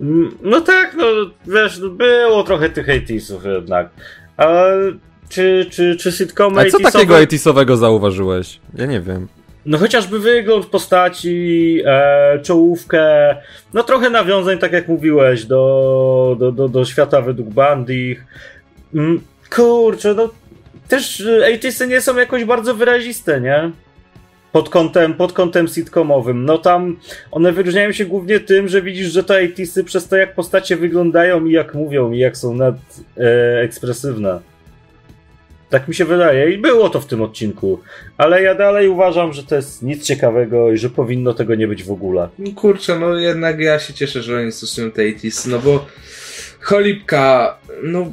Mm, 0.00 0.38
No 0.42 0.60
tak, 0.60 0.94
no 0.96 1.04
wiesz, 1.46 1.78
no, 1.78 1.88
było 1.88 2.42
trochę 2.42 2.70
tych 2.70 2.86
80sów 2.86 3.46
jednak. 3.54 3.88
A 4.36 4.54
czy, 5.28 5.66
czy, 5.70 5.96
czy 5.96 6.12
sitcomy 6.12 6.60
A 6.60 6.64
co 6.64 6.78
80sowe 6.78 6.92
takiego 6.92 7.14
80 7.14 7.78
zauważyłeś? 7.78 8.60
Ja 8.74 8.86
nie 8.86 9.00
wiem. 9.00 9.28
No 9.66 9.78
chociażby 9.78 10.18
wygląd 10.18 10.66
postaci, 10.66 11.80
e, 11.84 12.38
czołówkę, 12.42 13.36
no 13.74 13.82
trochę 13.82 14.10
nawiązań, 14.10 14.58
tak 14.58 14.72
jak 14.72 14.88
mówiłeś, 14.88 15.44
do, 15.44 16.36
do, 16.38 16.52
do, 16.52 16.68
do 16.68 16.84
świata 16.84 17.20
według 17.20 17.48
Bandich. 17.48 18.24
Mm, 18.94 19.20
kurczę, 19.50 20.14
no 20.14 20.30
też 20.88 21.20
e, 21.20 21.58
80sy 21.58 21.88
nie 21.88 22.00
są 22.00 22.16
jakoś 22.16 22.44
bardzo 22.44 22.74
wyraziste, 22.74 23.40
nie? 23.40 23.70
Pod 24.54 24.68
kątem, 24.68 25.14
pod 25.14 25.32
kątem 25.32 25.68
sitcomowym. 25.68 26.44
No 26.44 26.58
tam 26.58 26.96
one 27.30 27.52
wyróżniają 27.52 27.92
się 27.92 28.04
głównie 28.04 28.40
tym, 28.40 28.68
że 28.68 28.82
widzisz, 28.82 29.12
że 29.12 29.24
te 29.24 29.34
80sy 29.34 29.84
przez 29.84 30.08
to 30.08 30.16
jak 30.16 30.34
postacie 30.34 30.76
wyglądają 30.76 31.46
i 31.46 31.52
jak 31.52 31.74
mówią 31.74 32.12
i 32.12 32.18
jak 32.18 32.36
są 32.36 32.54
nad 32.54 32.74
e, 33.16 33.60
ekspresywne. 33.60 34.40
Tak 35.70 35.88
mi 35.88 35.94
się 35.94 36.04
wydaje 36.04 36.50
i 36.50 36.58
było 36.58 36.90
to 36.90 37.00
w 37.00 37.06
tym 37.06 37.22
odcinku. 37.22 37.80
Ale 38.18 38.42
ja 38.42 38.54
dalej 38.54 38.88
uważam, 38.88 39.32
że 39.32 39.42
to 39.42 39.56
jest 39.56 39.82
nic 39.82 40.04
ciekawego 40.04 40.72
i 40.72 40.78
że 40.78 40.90
powinno 40.90 41.34
tego 41.34 41.54
nie 41.54 41.68
być 41.68 41.84
w 41.84 41.92
ogóle. 41.92 42.28
No 42.38 42.50
Kurczę, 42.54 42.98
no 42.98 43.14
jednak 43.14 43.60
ja 43.60 43.78
się 43.78 43.94
cieszę, 43.94 44.22
że 44.22 44.36
oni 44.38 44.52
stosują 44.52 44.90
te 44.90 45.02
80s, 45.02 45.50
no 45.50 45.58
bo 45.58 45.86
cholipka, 46.60 47.58
no 47.82 48.12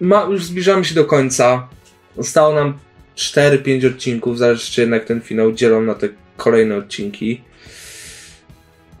ma, 0.00 0.26
już 0.30 0.44
zbliżamy 0.44 0.84
się 0.84 0.94
do 0.94 1.04
końca. 1.04 1.68
Zostało 2.16 2.54
nam 2.54 2.85
4-5 3.16 3.86
odcinków, 3.86 4.38
zależy 4.38 4.72
czy 4.72 4.80
jednak 4.80 5.04
ten 5.04 5.20
finał 5.20 5.52
dzielą 5.52 5.82
na 5.82 5.94
te 5.94 6.08
kolejne 6.36 6.76
odcinki. 6.76 7.40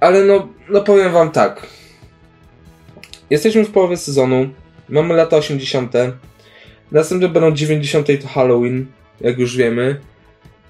Ale 0.00 0.24
no, 0.24 0.48
no 0.68 0.80
powiem 0.80 1.12
wam 1.12 1.30
tak. 1.30 1.66
Jesteśmy 3.30 3.64
w 3.64 3.70
połowie 3.70 3.96
sezonu, 3.96 4.48
mamy 4.88 5.14
lata 5.14 5.36
80. 5.36 5.92
Następne 6.92 7.28
będą 7.28 7.52
90. 7.52 8.06
to 8.22 8.28
Halloween, 8.28 8.86
jak 9.20 9.38
już 9.38 9.56
wiemy. 9.56 10.00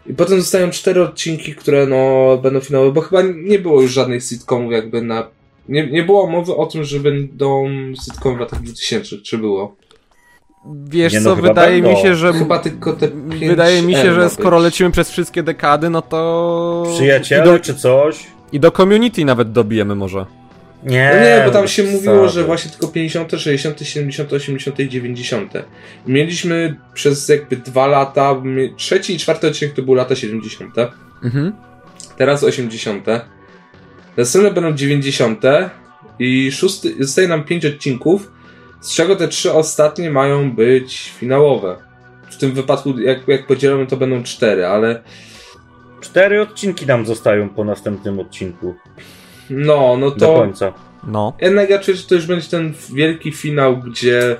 I 0.07 0.15
potem 0.15 0.41
zostają 0.41 0.71
cztery 0.71 1.03
odcinki, 1.03 1.55
które 1.55 1.87
no 1.87 2.37
będą 2.43 2.61
finałowe, 2.61 2.93
bo 2.93 3.01
chyba 3.01 3.23
nie 3.23 3.59
było 3.59 3.83
już 3.83 3.93
żadnych 3.93 4.25
sitcomów 4.25 4.73
jakby 4.73 5.03
na... 5.03 5.31
Nie, 5.69 5.87
nie 5.87 6.03
było 6.03 6.27
mowy 6.27 6.55
o 6.55 6.67
tym, 6.67 6.85
że 6.85 7.01
będą 7.01 7.69
sitcomy 8.05 8.37
w 8.37 8.41
latach 8.41 8.63
2000, 8.63 9.19
czy 9.19 9.39
było? 9.39 9.77
Wiesz 10.85 11.13
Nie 11.13 11.21
no, 11.21 11.37
co, 11.37 11.43
wydaje 11.43 11.83
mi 11.83 11.97
się, 11.97 12.15
że... 12.15 12.33
Chyba 12.33 12.59
tylko 12.59 12.93
te 12.93 13.09
5 13.09 13.49
Wydaje 13.49 13.83
mi 13.83 13.95
się, 13.95 14.15
że 14.15 14.31
skoro 14.31 14.59
lecimy 14.59 14.91
przez 14.91 15.11
wszystkie 15.11 15.43
dekady, 15.43 15.91
no 15.91 16.03
to... 16.03 16.85
Przyjaciele 16.95 17.43
I 17.43 17.47
do, 17.47 17.59
czy 17.59 17.75
coś? 17.75 18.27
I 18.53 18.61
do 18.61 18.71
community 18.71 19.25
nawet 19.25 19.53
dobijemy 19.53 19.95
może. 19.95 20.27
Nie. 20.85 21.11
No 21.15 21.21
nie, 21.21 21.43
bo 21.47 21.53
tam 21.53 21.69
się 21.69 21.83
przesady. 21.83 22.09
mówiło, 22.09 22.29
że 22.29 22.45
właśnie 22.45 22.71
tylko 22.71 22.89
50, 22.89 23.31
60, 23.31 23.81
70, 23.81 24.33
80 24.33 24.81
i 24.81 24.89
90. 24.89 25.53
I 26.07 26.11
mieliśmy 26.13 26.77
przez 26.95 27.29
jakby 27.29 27.57
dwa 27.57 27.87
lata, 27.87 28.43
trzeci 28.77 29.15
i 29.15 29.19
czwarty 29.19 29.49
odcinek 29.49 29.75
to 29.75 29.83
były 29.83 29.97
lata 29.97 30.17
70. 30.17 30.75
Mhm. 31.25 31.53
Teraz 32.17 32.45
80. 32.45 33.07
Następne 34.17 34.51
będą 34.51 34.73
90. 34.73 35.43
I 36.19 36.53
szósty, 36.53 36.95
zostaje 37.01 37.29
nam 37.29 37.45
5 37.45 37.67
odcinków, 37.67 38.33
z 38.81 38.95
czego 38.95 39.17
te 39.17 39.29
trzy 39.29 39.53
ostatnie 39.53 40.11
mają 40.11 40.53
być 40.53 41.13
finałowe. 41.19 41.77
W 42.31 42.37
tym 42.37 42.53
wypadku, 42.53 42.99
jak, 42.99 43.29
jak 43.29 43.47
podzielamy, 43.47 43.87
to 43.87 43.97
będą 43.97 44.23
cztery, 44.23 44.67
ale 44.67 45.03
Cztery 46.01 46.43
odcinki 46.43 46.87
nam 46.87 47.07
zostają 47.07 47.49
po 47.49 47.65
następnym 47.65 48.21
odcinku. 48.21 48.75
no, 49.51 49.97
no 49.97 50.11
Do 50.11 50.27
to 50.27 50.35
końca. 50.35 50.73
No. 51.07 51.33
jednak 51.41 51.71
ja 51.71 51.79
czuję, 51.79 51.97
że 51.97 52.03
to 52.03 52.15
już 52.15 52.27
będzie 52.27 52.49
ten 52.49 52.75
wielki 52.95 53.33
finał, 53.33 53.77
gdzie 53.77 54.37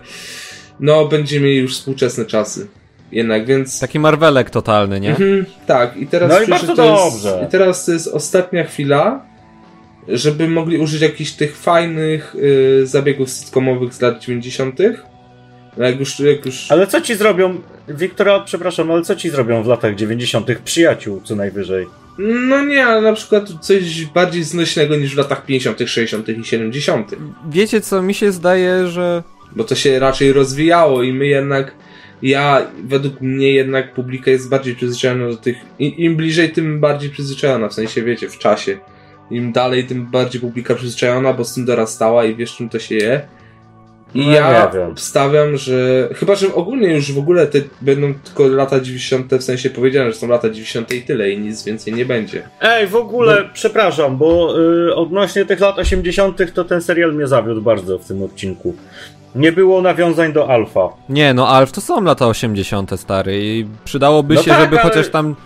no, 0.81 1.05
będziemy 1.05 1.47
mieli 1.47 1.59
już 1.59 1.79
współczesne 1.79 2.25
czasy. 2.25 2.69
Jednak, 3.13 3.47
więc... 3.47 3.81
Taki 3.81 3.99
Marvelek 3.99 4.51
totalny, 4.51 5.01
nie? 5.01 5.11
Mhm, 5.11 5.47
tak, 5.67 5.97
i 5.97 6.07
teraz 6.07 6.31
No 6.31 6.41
i 6.43 6.47
bardzo 6.47 6.75
to 6.75 6.85
jest, 6.85 7.05
dobrze. 7.05 7.45
I 7.49 7.51
teraz 7.51 7.87
to 7.87 7.93
jest 7.93 8.09
ostatnia 8.09 8.65
chwila, 8.65 9.27
żeby 10.09 10.49
mogli 10.49 10.79
użyć 10.79 11.03
jakichś 11.03 11.31
tych 11.31 11.57
fajnych 11.57 12.35
y, 12.35 12.87
zabiegów 12.87 13.31
sitcomowych 13.31 13.95
z 13.95 14.01
lat 14.01 14.21
90. 14.21 14.79
No 15.77 15.85
jak 15.85 16.01
już, 16.01 16.21
jak 16.21 16.47
już... 16.47 16.73
Ale 16.73 16.87
co 16.87 17.01
ci 17.01 17.15
zrobią, 17.15 17.61
Wiktora, 17.89 18.41
przepraszam, 18.41 18.91
ale 18.91 19.03
co 19.03 19.17
ci 19.17 19.31
zrobią 19.31 19.63
w 19.63 19.67
latach 19.67 19.95
90. 19.95 20.59
przyjaciół 20.65 21.21
co 21.25 21.37
najwyżej? 21.37 21.87
No 22.19 22.65
nie, 22.65 22.87
ale 22.87 23.01
na 23.01 23.13
przykład 23.13 23.49
coś 23.61 24.05
bardziej 24.05 24.45
znośnego 24.45 24.97
niż 24.97 25.15
w 25.15 25.19
latach 25.19 25.47
50., 25.47 25.79
60. 25.87 26.29
i 26.29 26.45
70. 26.45 27.15
Wiecie 27.51 27.81
co, 27.81 28.03
mi 28.03 28.15
się 28.15 28.33
zdaje, 28.33 28.87
że... 28.87 29.23
Bo 29.57 29.65
to 29.65 29.75
się 29.75 29.99
raczej 29.99 30.33
rozwijało 30.33 31.03
i 31.03 31.13
my 31.13 31.27
jednak, 31.27 31.75
ja, 32.23 32.67
według 32.85 33.21
mnie 33.21 33.53
jednak 33.53 33.95
publika 33.95 34.31
jest 34.31 34.49
bardziej 34.49 34.75
przyzwyczajona 34.75 35.29
do 35.29 35.37
tych, 35.37 35.57
im, 35.79 35.97
im 35.97 36.17
bliżej, 36.17 36.53
tym 36.53 36.81
bardziej 36.81 37.11
przyzwyczajona, 37.11 37.69
w 37.69 37.75
sensie 37.75 38.03
wiecie, 38.03 38.29
w 38.29 38.39
czasie. 38.39 38.79
Im 39.31 39.53
dalej, 39.53 39.85
tym 39.85 40.07
bardziej 40.07 40.41
publika 40.41 40.75
przyzwyczajona, 40.75 41.33
bo 41.33 41.45
z 41.45 41.55
tym 41.55 41.65
dorastała 41.65 42.25
i 42.25 42.35
wiesz 42.35 42.57
czym 42.57 42.69
to 42.69 42.79
się 42.79 42.95
je. 42.95 43.21
I 44.15 44.27
No, 44.27 44.33
ja 44.33 44.69
wiem. 44.75 44.91
obstawiam, 44.91 45.57
że 45.57 46.09
chyba, 46.15 46.35
że 46.35 46.55
ogólnie 46.55 46.95
już 46.95 47.13
w 47.13 47.19
ogóle 47.19 47.47
te 47.47 47.59
będą 47.81 48.15
tylko 48.25 48.47
lata 48.49 48.81
90, 48.81 49.33
w 49.35 49.43
sensie 49.43 49.71
powiedziane, 49.71 50.13
że 50.13 50.19
są 50.19 50.29
lata 50.29 50.49
90 50.51 50.93
i 50.93 51.03
tyle 51.03 51.31
i 51.31 51.39
nic 51.39 51.65
więcej 51.65 51.93
nie 51.95 52.05
będzie. 52.07 52.43
Ej, 52.61 52.87
w 52.87 52.97
ogóle, 52.97 53.49
przepraszam, 53.53 54.17
bo 54.17 54.55
y, 54.89 54.95
odnośnie 54.95 55.45
tych 55.45 55.61
lat 55.61 55.79
80. 55.79 56.53
to 56.55 56.65
ten 56.65 56.83
serial 56.83 57.15
mnie 57.15 57.27
zawiódł 57.27 57.63
bardzo 57.63 57.99
w 57.99 58.05
tym 58.05 58.23
odcinku. 58.23 58.75
Nie 59.35 59.53
było 59.53 59.83
nawiązań 59.83 60.33
do 60.33 60.49
Alfa. 60.49 60.89
Nie, 61.09 61.35
no 61.35 61.49
Alf 61.49 61.73
to 61.73 61.81
są 61.81 62.03
lata 62.03 62.27
80. 62.27 63.01
stary 63.01 63.39
i 63.45 63.67
przydałoby 63.85 64.35
No 64.35 64.43
się, 64.43 64.51
tak, 64.51 64.61
żeby 64.61 64.81
ale- 64.81 64.91
chociaż 64.91 65.09
tam... 65.09 65.37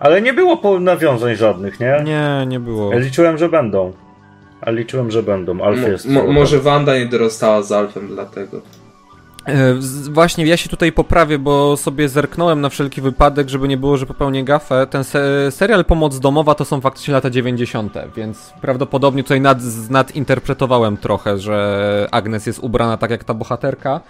Ale 0.00 0.22
nie 0.22 0.32
było 0.32 0.56
po 0.56 0.80
nawiązań 0.80 1.36
żadnych, 1.36 1.80
nie? 1.80 2.02
Nie, 2.04 2.46
nie 2.46 2.60
było. 2.60 2.92
Ja 2.92 2.98
liczyłem, 2.98 3.38
że 3.38 3.48
będą. 3.48 3.92
A 4.60 4.70
liczyłem, 4.70 5.10
że 5.10 5.22
będą. 5.22 5.62
Alf 5.64 5.88
jest. 5.88 6.06
mo, 6.08 6.22
może 6.26 6.58
Wanda 6.60 6.98
nie 6.98 7.06
dorastała 7.06 7.62
z 7.62 7.72
Alfem 7.72 8.08
dlatego. 8.08 8.60
E, 9.46 9.74
Właśnie, 10.10 10.46
ja 10.46 10.56
się 10.56 10.68
tutaj 10.68 10.92
poprawię, 10.92 11.38
bo 11.38 11.76
sobie 11.76 12.08
zerknąłem 12.08 12.60
na 12.60 12.68
wszelki 12.68 13.00
wypadek, 13.00 13.48
żeby 13.48 13.68
nie 13.68 13.76
było, 13.76 13.96
że 13.96 14.06
popełnię 14.06 14.44
gafę. 14.44 14.86
Ten 14.90 15.04
se 15.04 15.50
serial 15.50 15.84
Pomoc 15.84 16.18
Domowa 16.18 16.54
to 16.54 16.64
są 16.64 16.80
faktycznie 16.80 17.14
lata 17.14 17.30
90., 17.30 17.94
więc 18.16 18.52
prawdopodobnie 18.60 19.22
tutaj 19.22 19.40
nad, 19.40 19.58
nadinterpretowałem 19.90 20.96
trochę, 20.96 21.38
że 21.38 22.08
Agnes 22.10 22.46
jest 22.46 22.58
ubrana 22.58 22.96
tak 22.96 23.10
jak 23.10 23.24
ta 23.24 23.34
bohaterka. 23.34 24.00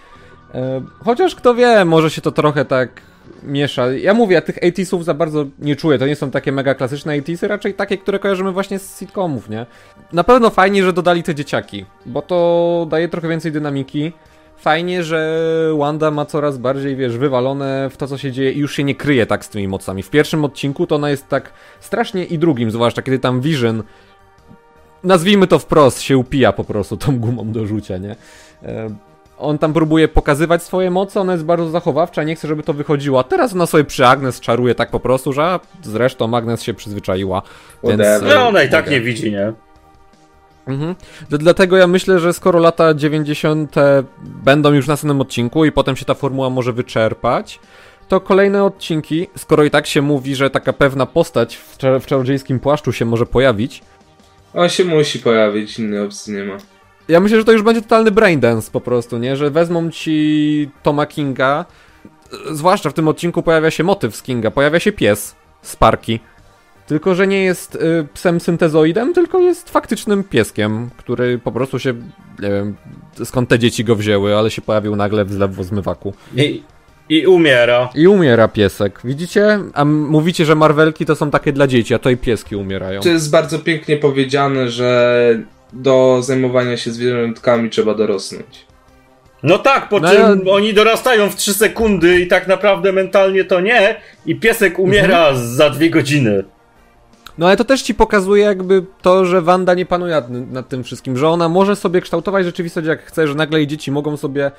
E, 0.55 0.83
Chociaż 1.05 1.35
kto 1.35 1.55
wie, 1.55 1.85
może 1.85 2.11
się 2.11 2.21
to 2.21 2.33
trochę 2.33 2.65
tak 2.65 3.10
miesza. 3.43 3.93
Ja 3.93 4.15
mówię, 4.15 4.35
ja 4.35 4.41
tych 4.41 4.57
80sów 4.57 5.03
za 5.03 5.15
bardzo 5.15 5.47
nie 5.59 5.77
czuję. 5.77 5.99
To 5.99 6.07
nie 6.07 6.17
są 6.17 6.31
takie 6.31 6.53
mega 6.53 6.75
klasyczne 6.75 7.21
80sy, 7.21 7.49
raczej 7.49 7.75
takie, 7.75 7.99
które 7.99 8.19
kojarzymy 8.19 8.53
właśnie 8.53 8.79
z 8.79 8.99
sitcomów, 8.99 9.49
nie? 9.49 9.67
Na 10.13 10.25
pewno 10.25 10.51
fajnie, 10.51 10.85
że 10.85 10.93
dodali 10.93 11.23
te 11.23 11.35
dzieciaki, 11.35 11.87
bo 12.07 12.23
to 12.23 12.87
daje 12.91 13.09
trochę 13.09 13.29
więcej 13.29 13.53
dynamiki. 13.53 14.13
Fajnie, 14.57 15.05
że 15.05 15.49
Wanda 15.79 16.11
ma 16.11 16.27
coraz 16.27 16.59
bardziej, 16.59 16.97
wiesz, 16.97 17.19
wywalone 17.19 17.91
w 17.91 17.97
to, 17.97 18.07
co 18.07 18.19
się 18.19 18.33
dzieje 18.33 18.53
i 18.53 18.59
już 18.59 18.75
się 18.75 18.85
nie 18.85 18.95
kryje 18.95 19.27
tak 19.27 19.45
z 19.45 19.49
tymi 19.49 19.69
mocami. 19.69 20.03
W 20.03 20.11
pierwszym 20.11 20.45
odcinku 20.45 20.87
to 20.87 20.95
ona 20.95 21.11
jest 21.11 21.29
tak 21.29 21.53
strasznie 21.81 22.25
i 22.25 22.39
drugim, 22.39 22.71
zwłaszcza 22.71 23.03
kiedy 23.03 23.19
tam 23.19 23.41
Vision 23.41 23.83
nazwijmy 25.05 25.47
to 25.47 25.59
wprost, 25.59 26.01
się 26.01 26.19
upija 26.19 26.53
po 26.53 26.65
prostu 26.65 26.97
tą 26.97 27.19
gumą 27.19 27.53
do 27.53 27.67
rzucia, 27.67 27.99
nie? 27.99 28.17
E, 29.41 29.43
on 29.43 29.59
tam 29.59 29.73
próbuje 29.73 30.09
pokazywać 30.09 30.63
swoje 30.63 30.91
moce, 30.91 31.21
ona 31.21 31.33
jest 31.33 31.45
bardzo 31.45 31.71
zachowawcza, 31.71 32.23
nie 32.23 32.37
chce, 32.37 32.49
żeby 32.49 32.63
to 32.63 32.73
wychodziło. 32.73 33.21
A 33.21 33.25
teraz 33.25 33.53
ona 33.53 33.67
sobie 33.67 33.85
przy 33.85 34.07
Agnes 34.07 34.41
czaruje 34.41 34.75
tak 34.75 34.91
po 34.91 35.01
prostu, 35.01 35.33
że 35.33 35.61
zresztą 35.83 36.37
Agnes 36.37 36.63
się 36.63 36.75
przyzwyczaiła. 36.75 37.43
Więc, 37.85 38.03
no 38.23 38.49
ona 38.49 38.63
i 38.63 38.69
tak 38.69 38.91
nie 38.91 39.01
widzi, 39.01 39.33
nie? 39.33 39.53
Mhm. 40.67 40.95
Dlatego 41.31 41.77
ja 41.77 41.87
myślę, 41.87 42.19
że 42.19 42.33
skoro 42.33 42.59
lata 42.59 42.95
90. 42.95 43.75
będą 44.23 44.73
już 44.73 44.87
na 44.87 44.93
następnym 44.93 45.21
odcinku 45.21 45.65
i 45.65 45.73
potem 45.73 45.97
się 45.97 46.05
ta 46.05 46.15
formuła 46.15 46.51
może 46.51 46.73
wyczerpać, 46.73 47.61
to 48.09 48.21
kolejne 48.21 48.65
odcinki, 48.65 49.27
skoro 49.37 49.65
i 49.65 49.71
tak 49.71 49.87
się 49.87 50.03
mówi, 50.03 50.35
że 50.35 50.51
taka 50.51 50.73
pewna 50.73 51.07
postać 51.07 51.57
w, 51.57 51.79
czar 51.79 52.01
w 52.01 52.07
czarodziejskim 52.07 52.61
płaszczu 52.61 52.93
się 52.93 53.05
może 53.05 53.27
pojawić. 53.27 53.83
On 54.55 54.69
się 54.69 54.85
musi 54.85 55.19
pojawić, 55.19 55.79
innej 55.79 56.01
opcji 56.01 56.35
nie 56.35 56.45
ma. 56.45 56.57
Ja 57.11 57.21
myślę, 57.21 57.39
że 57.39 57.45
to 57.45 57.53
już 57.53 57.63
będzie 57.63 57.83
totalny 57.83 58.11
braindance 58.11 58.71
po 58.71 58.81
prostu, 58.81 59.19
nie? 59.19 59.37
Że 59.37 59.51
wezmą 59.51 59.91
ci 59.91 60.71
Toma 60.83 61.07
Kinga, 61.07 61.65
zwłaszcza 62.51 62.91
w 62.91 62.95
tym 62.95 63.09
odcinku 63.09 63.43
pojawia 63.43 63.71
się 63.71 63.85
motyw 63.85 64.17
z 64.17 64.23
Kinga, 64.23 64.51
pojawia 64.51 64.81
się 64.81 64.93
pies 64.93 65.35
z 65.63 65.77
parki. 65.77 66.21
Tylko, 66.87 67.15
że 67.15 67.27
nie 67.27 67.45
jest 67.45 67.75
y, 67.75 68.07
psem 68.15 68.41
syntezoidem, 68.41 69.15
tylko 69.15 69.39
jest 69.39 69.71
faktycznym 69.71 70.25
pieskiem, 70.25 70.91
który 70.97 71.39
po 71.39 71.53
prostu 71.53 71.79
się, 71.79 71.93
nie 72.39 72.49
wiem, 72.49 72.77
skąd 73.25 73.49
te 73.49 73.59
dzieci 73.59 73.85
go 73.85 73.97
wzięły, 73.97 74.37
ale 74.37 74.51
się 74.51 74.63
pojawił 74.63 74.97
nagle 74.97 75.25
w 75.25 75.33
zlewozmywaku. 75.33 76.15
I, 76.37 76.63
I 77.09 77.27
umiera. 77.27 77.89
I 77.95 78.09
umiera 78.09 78.49
piesek, 78.49 79.01
widzicie? 79.05 79.59
A 79.75 79.85
mówicie, 79.85 80.45
że 80.45 80.55
Marvelki 80.55 81.07
to 81.07 81.17
są 81.17 81.31
takie 81.31 81.53
dla 81.53 81.67
dzieci, 81.67 81.95
a 81.95 81.99
to 81.99 82.11
i 82.11 82.17
pieski 82.17 82.57
umierają. 82.57 83.01
To 83.01 83.09
jest 83.09 83.31
bardzo 83.31 83.59
pięknie 83.59 83.97
powiedziane, 83.97 84.69
że 84.69 85.39
do 85.73 86.19
zajmowania 86.23 86.77
się 86.77 86.91
zwierzątkami 86.91 87.71
trzeba 87.71 87.95
dorosnąć. 87.95 88.67
No 89.43 89.59
tak, 89.59 89.89
po 89.89 90.01
no, 90.01 90.11
czym 90.11 90.47
ja... 90.47 90.53
oni 90.53 90.75
dorastają 90.75 91.31
w 91.31 91.37
3 91.37 91.55
sekundy 91.55 92.21
i 92.21 92.27
tak 92.27 92.49
naprawdę 92.49 92.93
mentalnie 92.93 93.45
to 93.45 93.61
nie 93.61 94.01
i 94.27 94.37
piesek 94.37 94.79
umiera 94.79 95.29
mhm. 95.29 95.47
za 95.47 95.71
dwie 95.71 95.91
godziny. 95.91 96.45
No 97.39 97.47
ale 97.47 97.57
to 97.57 97.65
też 97.65 97.83
ci 97.83 97.95
pokazuje 97.95 98.45
jakby 98.45 98.85
to, 99.03 99.25
że 99.25 99.43
Wanda 99.43 99.75
nie 99.75 99.87
panuje 99.87 100.13
nad, 100.13 100.31
nad, 100.31 100.69
tym 100.69 100.85
wszystkim, 100.85 101.17
że 101.17 101.29
ona 101.29 101.49
może 101.49 101.77
sobie 101.77 102.01
kształtować 102.01 102.45
rzeczywistość 102.45 102.87
jak 102.87 103.03
chce, 103.03 103.29
że 103.29 103.35
nagle 103.35 103.59
jej 103.59 103.67
dzieci 103.67 103.91
mogą 103.91 104.17
sobie 104.17 104.51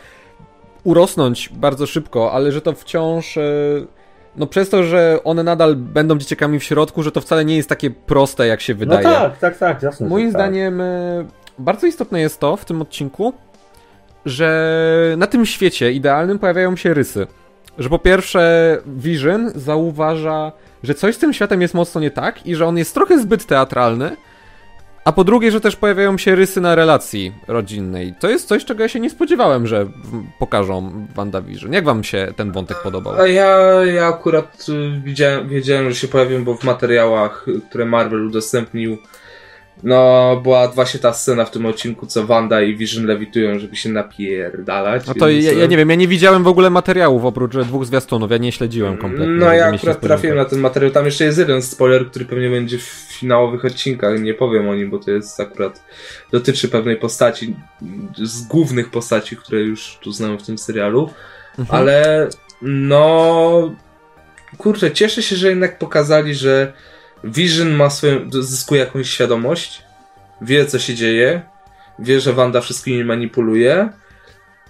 urosnąć 0.83 1.49
bardzo 1.49 1.87
szybko, 1.87 2.31
ale 2.31 2.51
że 2.51 2.61
to 2.61 2.73
wciąż... 2.73 3.35
Yy 3.35 4.00
no 4.35 4.47
przez 4.47 4.69
to, 4.69 4.83
że 4.83 5.19
one 5.23 5.43
nadal 5.43 5.75
będą 5.75 6.17
dzieciakami 6.17 6.59
w 6.59 6.63
środku, 6.63 7.03
że 7.03 7.11
to 7.11 7.21
wcale 7.21 7.45
nie 7.45 7.57
jest 7.57 7.69
takie 7.69 7.91
proste, 7.91 8.47
jak 8.47 8.61
się 8.61 8.75
wydaje. 8.75 9.07
No 9.07 9.13
tak, 9.13 9.37
tak, 9.37 9.57
tak, 9.57 9.83
jasne. 9.83 10.07
Moim 10.07 10.31
tak. 10.31 10.41
zdaniem 10.41 10.81
e, 10.81 11.25
bardzo 11.59 11.87
istotne 11.87 12.21
jest 12.21 12.39
to 12.39 12.57
w 12.57 12.65
tym 12.65 12.81
odcinku, 12.81 13.33
że 14.25 15.15
na 15.17 15.27
tym 15.27 15.45
świecie 15.45 15.91
idealnym 15.91 16.39
pojawiają 16.39 16.75
się 16.75 16.93
rysy. 16.93 17.27
Że 17.77 17.89
po 17.89 17.99
pierwsze 17.99 18.77
Vision 18.85 19.51
zauważa, 19.55 20.51
że 20.83 20.93
coś 20.93 21.15
z 21.15 21.17
tym 21.17 21.33
światem 21.33 21.61
jest 21.61 21.73
mocno 21.73 22.01
nie 22.01 22.11
tak 22.11 22.47
i 22.47 22.55
że 22.55 22.65
on 22.65 22.77
jest 22.77 22.93
trochę 22.93 23.19
zbyt 23.19 23.45
teatralny, 23.45 24.17
a 25.05 25.11
po 25.11 25.23
drugie, 25.23 25.51
że 25.51 25.61
też 25.61 25.75
pojawiają 25.75 26.17
się 26.17 26.35
rysy 26.35 26.61
na 26.61 26.75
relacji 26.75 27.33
rodzinnej. 27.47 28.13
To 28.19 28.29
jest 28.29 28.47
coś, 28.47 28.65
czego 28.65 28.83
ja 28.83 28.89
się 28.89 28.99
nie 28.99 29.09
spodziewałem, 29.09 29.67
że 29.67 29.85
pokażą 30.39 31.07
WandaVision. 31.15 31.73
Jak 31.73 31.85
wam 31.85 32.03
się 32.03 32.33
ten 32.35 32.51
wątek 32.51 32.77
podobał? 32.83 33.27
Ja, 33.27 33.57
ja 33.85 34.07
akurat 34.07 34.65
y, 34.69 35.01
widziałem, 35.03 35.49
wiedziałem, 35.49 35.89
że 35.89 35.95
się 35.95 36.07
pojawią, 36.07 36.43
bo 36.43 36.55
w 36.55 36.63
materiałach, 36.63 37.45
które 37.69 37.85
Marvel 37.85 38.27
udostępnił, 38.27 38.97
no, 39.83 40.39
była 40.43 40.67
właśnie 40.67 40.99
ta 40.99 41.13
scena 41.13 41.45
w 41.45 41.51
tym 41.51 41.65
odcinku, 41.65 42.05
co 42.05 42.25
Wanda 42.25 42.61
i 42.61 42.75
Vision 42.75 43.05
lewitują, 43.05 43.59
żeby 43.59 43.75
się 43.75 43.89
napierdalać. 43.89 45.07
No 45.07 45.13
to 45.13 45.27
więc... 45.27 45.45
ja, 45.45 45.51
ja, 45.51 45.65
nie 45.65 45.77
wiem, 45.77 45.89
ja 45.89 45.95
nie 45.95 46.07
widziałem 46.07 46.43
w 46.43 46.47
ogóle 46.47 46.69
materiałów 46.69 47.25
oprócz 47.25 47.57
dwóch 47.57 47.85
zwiastunów, 47.85 48.31
ja 48.31 48.37
nie 48.37 48.51
śledziłem 48.51 48.97
kompletnie. 48.97 49.27
No 49.27 49.53
ja 49.53 49.65
akurat 49.65 50.01
trafiłem 50.01 50.37
na 50.37 50.45
ten 50.45 50.59
materiał, 50.59 50.91
tam 50.91 51.05
jeszcze 51.05 51.25
jest 51.25 51.37
jeden 51.37 51.61
spoiler, 51.61 52.09
który 52.09 52.25
pewnie 52.25 52.49
będzie 52.49 52.77
w 52.77 52.81
finałowych 53.19 53.65
odcinkach, 53.65 54.21
nie 54.21 54.33
powiem 54.33 54.69
o 54.69 54.75
nim, 54.75 54.89
bo 54.89 54.99
to 54.99 55.11
jest 55.11 55.39
akurat, 55.39 55.83
dotyczy 56.31 56.69
pewnej 56.69 56.95
postaci, 56.95 57.55
z 58.23 58.41
głównych 58.41 58.91
postaci, 58.91 59.37
które 59.37 59.61
już 59.61 59.97
tu 60.01 60.11
znamy 60.11 60.37
w 60.37 60.43
tym 60.43 60.57
serialu, 60.57 61.09
mhm. 61.59 61.79
ale 61.79 62.27
no 62.61 63.75
kurczę, 64.57 64.91
cieszę 64.91 65.21
się, 65.21 65.35
że 65.35 65.49
jednak 65.49 65.79
pokazali, 65.79 66.35
że 66.35 66.73
Vision 67.23 67.71
ma 67.71 67.89
swoją, 67.89 68.29
zyskuje 68.31 68.79
jakąś 68.79 69.09
świadomość, 69.09 69.83
wie 70.41 70.65
co 70.65 70.79
się 70.79 70.95
dzieje, 70.95 71.41
wie, 71.99 72.21
że 72.21 72.33
Wanda 72.33 72.61
wszystkimi 72.61 73.03
manipuluje 73.03 73.89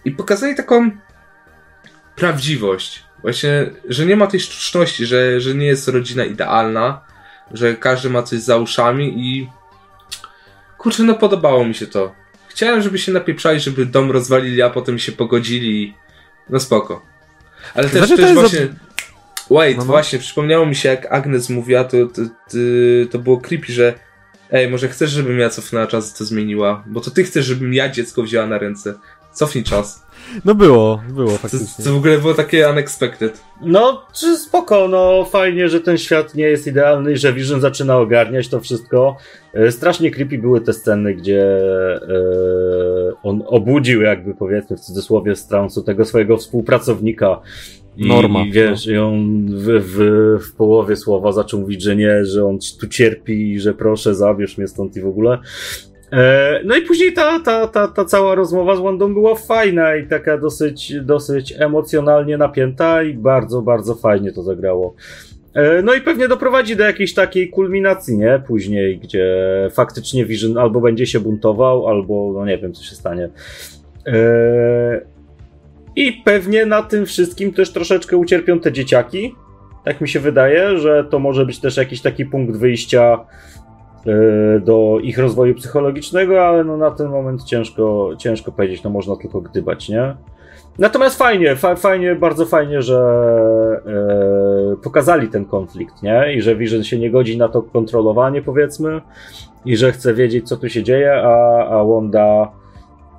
i 0.06 0.12
pokazali 0.12 0.56
taką 0.56 0.92
prawdziwość. 2.16 3.04
Właśnie, 3.22 3.70
że 3.90 4.06
nie 4.06 4.16
ma 4.16 4.28
tej 4.28 4.40
sztuczności, 4.40 5.06
że, 5.06 5.42
że 5.42 5.56
nie 5.56 5.66
jest 5.66 5.88
rodzina 5.88 6.26
idealna, 6.26 7.02
że 7.52 7.76
każdy 7.76 8.10
ma 8.10 8.24
coś 8.24 8.40
za 8.40 8.58
uszami 8.58 9.14
i 9.28 9.50
kurczę, 10.78 11.04
no 11.04 11.14
podobało 11.14 11.66
mi 11.66 11.76
się 11.76 11.88
to. 11.88 12.16
Chciałem, 12.48 12.82
żeby 12.82 12.98
się 12.98 13.12
napieprzali, 13.12 13.60
żeby 13.60 13.86
dom 13.86 14.12
rozwalili, 14.12 14.62
a 14.62 14.70
potem 14.70 15.00
się 15.00 15.12
pogodzili. 15.12 15.96
No 16.50 16.60
spoko. 16.60 17.06
Ale 17.74 17.90
też, 17.90 18.08
znaczy, 18.08 18.24
też 18.24 18.34
właśnie... 18.34 18.68
Wait, 19.52 19.78
no, 19.78 19.84
no. 19.84 19.92
właśnie, 19.92 20.20
przypomniało 20.20 20.66
mi 20.66 20.76
się, 20.76 20.90
jak 20.90 21.12
Agnes 21.12 21.50
mówiła, 21.50 21.84
to, 21.84 21.98
to, 21.98 22.22
to, 22.22 22.58
to 23.12 23.20
było 23.20 23.38
creepy, 23.38 23.74
że 23.74 23.94
ej, 24.52 24.70
może 24.70 24.88
chcesz, 24.88 25.12
żebym 25.12 25.40
ja 25.40 25.50
cofnęła 25.50 25.88
czas 25.88 26.16
i 26.16 26.18
to 26.18 26.26
zmieniła? 26.26 26.84
Bo 26.88 27.02
to 27.02 27.12
ty 27.12 27.24
chcesz, 27.24 27.46
żebym 27.46 27.74
ja 27.74 27.90
dziecko 27.90 28.24
wzięła 28.24 28.48
na 28.48 28.58
ręce. 28.58 28.94
Cofnij 29.34 29.64
czas. 29.64 30.06
No 30.46 30.56
było, 30.56 31.02
było 31.10 31.30
faktycznie. 31.30 31.68
To, 31.78 31.84
to 31.84 31.94
w 31.94 31.98
ogóle 31.98 32.18
było 32.18 32.34
takie 32.34 32.70
unexpected. 32.70 33.42
No, 33.62 34.06
czy 34.14 34.38
spoko, 34.38 34.88
no 34.88 35.26
fajnie, 35.26 35.70
że 35.70 35.80
ten 35.80 35.98
świat 35.98 36.36
nie 36.36 36.44
jest 36.44 36.68
idealny 36.68 37.12
i 37.12 37.18
że 37.18 37.34
Vision 37.34 37.62
zaczyna 37.62 37.98
ogarniać 37.98 38.48
to 38.48 38.60
wszystko. 38.60 39.18
E, 39.54 39.72
strasznie 39.72 40.12
creepy 40.12 40.38
były 40.38 40.62
te 40.62 40.74
sceny, 40.74 41.14
gdzie 41.14 41.44
e, 41.44 42.02
on 43.24 43.44
obudził 43.48 44.02
jakby 44.02 44.36
powiedzmy 44.36 44.78
w 44.78 44.80
cudzysłowie 44.80 45.36
z 45.36 45.48
transu 45.48 45.84
tego 45.84 46.06
swojego 46.06 46.38
współpracownika 46.38 47.42
i, 47.98 48.08
Norma. 48.08 48.42
I 48.42 48.52
wiesz, 48.52 48.86
no. 48.86 48.94
i 48.94 48.98
on 48.98 49.46
w, 49.48 49.66
w, 49.66 49.98
w 50.46 50.56
połowie 50.56 50.96
słowa 50.96 51.32
zaczął 51.32 51.60
mówić, 51.60 51.84
że 51.84 51.96
nie, 51.96 52.26
że 52.26 52.46
on 52.46 52.58
tu 52.80 52.88
cierpi 52.88 53.52
i 53.52 53.60
że 53.60 53.74
proszę, 53.74 54.16
zabierz 54.16 54.58
mnie 54.58 54.68
stąd 54.68 54.98
i 54.98 55.02
w 55.02 55.08
ogóle. 55.08 55.38
E, 56.12 56.62
no 56.66 56.76
i 56.76 56.82
później 56.82 57.14
ta, 57.14 57.40
ta, 57.40 57.68
ta, 57.68 57.88
ta 57.88 58.06
cała 58.06 58.36
rozmowa 58.36 58.76
z 58.76 58.80
Wandą 58.80 59.14
była 59.14 59.36
fajna 59.36 59.96
i 59.96 60.08
taka 60.08 60.38
dosyć, 60.38 60.94
dosyć 61.02 61.54
emocjonalnie 61.60 62.38
napięta 62.38 63.04
i 63.04 63.14
bardzo, 63.14 63.62
bardzo 63.62 63.96
fajnie 63.96 64.32
to 64.32 64.44
zagrało. 64.44 64.96
E, 65.54 65.82
no 65.82 65.94
i 65.94 66.02
pewnie 66.02 66.28
doprowadzi 66.28 66.76
do 66.76 66.84
jakiejś 66.84 67.14
takiej 67.14 67.50
kulminacji, 67.50 68.18
nie? 68.18 68.42
Później, 68.48 69.00
gdzie 69.00 69.28
faktycznie 69.74 70.26
Vision 70.26 70.58
albo 70.58 70.82
będzie 70.82 71.06
się 71.06 71.20
buntował, 71.20 71.88
albo 71.88 72.32
no 72.34 72.46
nie 72.46 72.58
wiem, 72.58 72.74
co 72.74 72.84
się 72.84 72.96
stanie. 72.96 73.30
E, 74.08 75.02
I 75.96 76.14
pewnie 76.14 76.66
na 76.66 76.84
tym 76.84 77.06
wszystkim 77.06 77.54
też 77.54 77.74
troszeczkę 77.74 78.18
ucierpią 78.18 78.60
te 78.60 78.72
dzieciaki. 78.72 79.36
Tak 79.84 80.02
mi 80.02 80.10
się 80.10 80.20
wydaje, 80.20 80.78
że 80.78 81.04
to 81.04 81.20
może 81.20 81.46
być 81.46 81.60
też 81.60 81.78
jakiś 81.78 82.02
taki 82.02 82.26
punkt 82.26 82.58
wyjścia 82.58 83.20
E, 84.08 84.60
do 84.60 84.98
ich 85.04 85.18
rozwoju 85.18 85.56
psychologicznego, 85.56 86.48
ale 86.48 86.64
no 86.64 86.78
na 86.78 86.92
ten 86.92 87.08
moment 87.08 87.44
ciężko, 87.44 88.10
ciężko 88.18 88.52
powiedzieć, 88.52 88.84
no 88.84 88.90
można 88.90 89.16
tylko 89.16 89.42
gdybać, 89.42 89.90
nie? 89.90 90.16
Natomiast 90.80 91.18
fajnie, 91.18 91.56
fa 91.56 91.76
fajnie, 91.76 92.16
bardzo 92.16 92.46
fajnie, 92.46 92.82
że 92.82 93.00
e, 93.86 94.76
pokazali 94.84 95.28
ten 95.28 95.46
konflikt, 95.46 96.04
nie? 96.04 96.34
I 96.34 96.42
że 96.42 96.56
Vision 96.56 96.84
się 96.84 97.00
nie 97.00 97.12
godzi 97.12 97.38
na 97.38 97.50
to 97.50 97.62
kontrolowanie, 97.62 98.42
powiedzmy, 98.42 99.02
i 99.66 99.78
że 99.78 99.92
chce 99.92 100.14
wiedzieć, 100.14 100.48
co 100.48 100.58
tu 100.58 100.70
się 100.70 100.84
dzieje, 100.84 101.14
a, 101.24 101.68
a 101.68 101.84
Wanda 101.84 102.52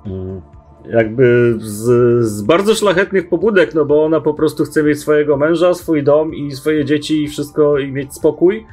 mm, 0.05 0.41
jakby 0.89 1.55
z, 1.59 2.25
z 2.25 2.41
bardzo 2.41 2.75
szlachetnych 2.75 3.29
pobudek, 3.29 3.73
no 3.73 3.85
bo 3.85 4.05
ona 4.05 4.21
po 4.21 4.33
prostu 4.33 4.63
chce 4.63 4.83
mieć 4.83 4.99
swojego 4.99 5.37
męża, 5.37 5.73
swój 5.73 6.03
dom 6.03 6.35
i 6.35 6.51
swoje 6.51 6.85
dzieci 6.85 7.23
i 7.23 7.27
wszystko 7.27 7.79
i 7.79 7.91
mieć 7.91 8.13
spokój. 8.13 8.65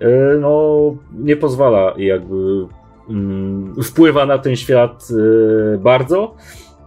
E, 0.00 0.38
no, 0.40 0.80
nie 1.12 1.36
pozwala 1.36 1.94
jakby 1.96 2.66
mm, 3.10 3.74
wpływa 3.82 4.26
na 4.26 4.38
ten 4.38 4.56
świat 4.56 5.08
e, 5.74 5.78
bardzo. 5.78 6.34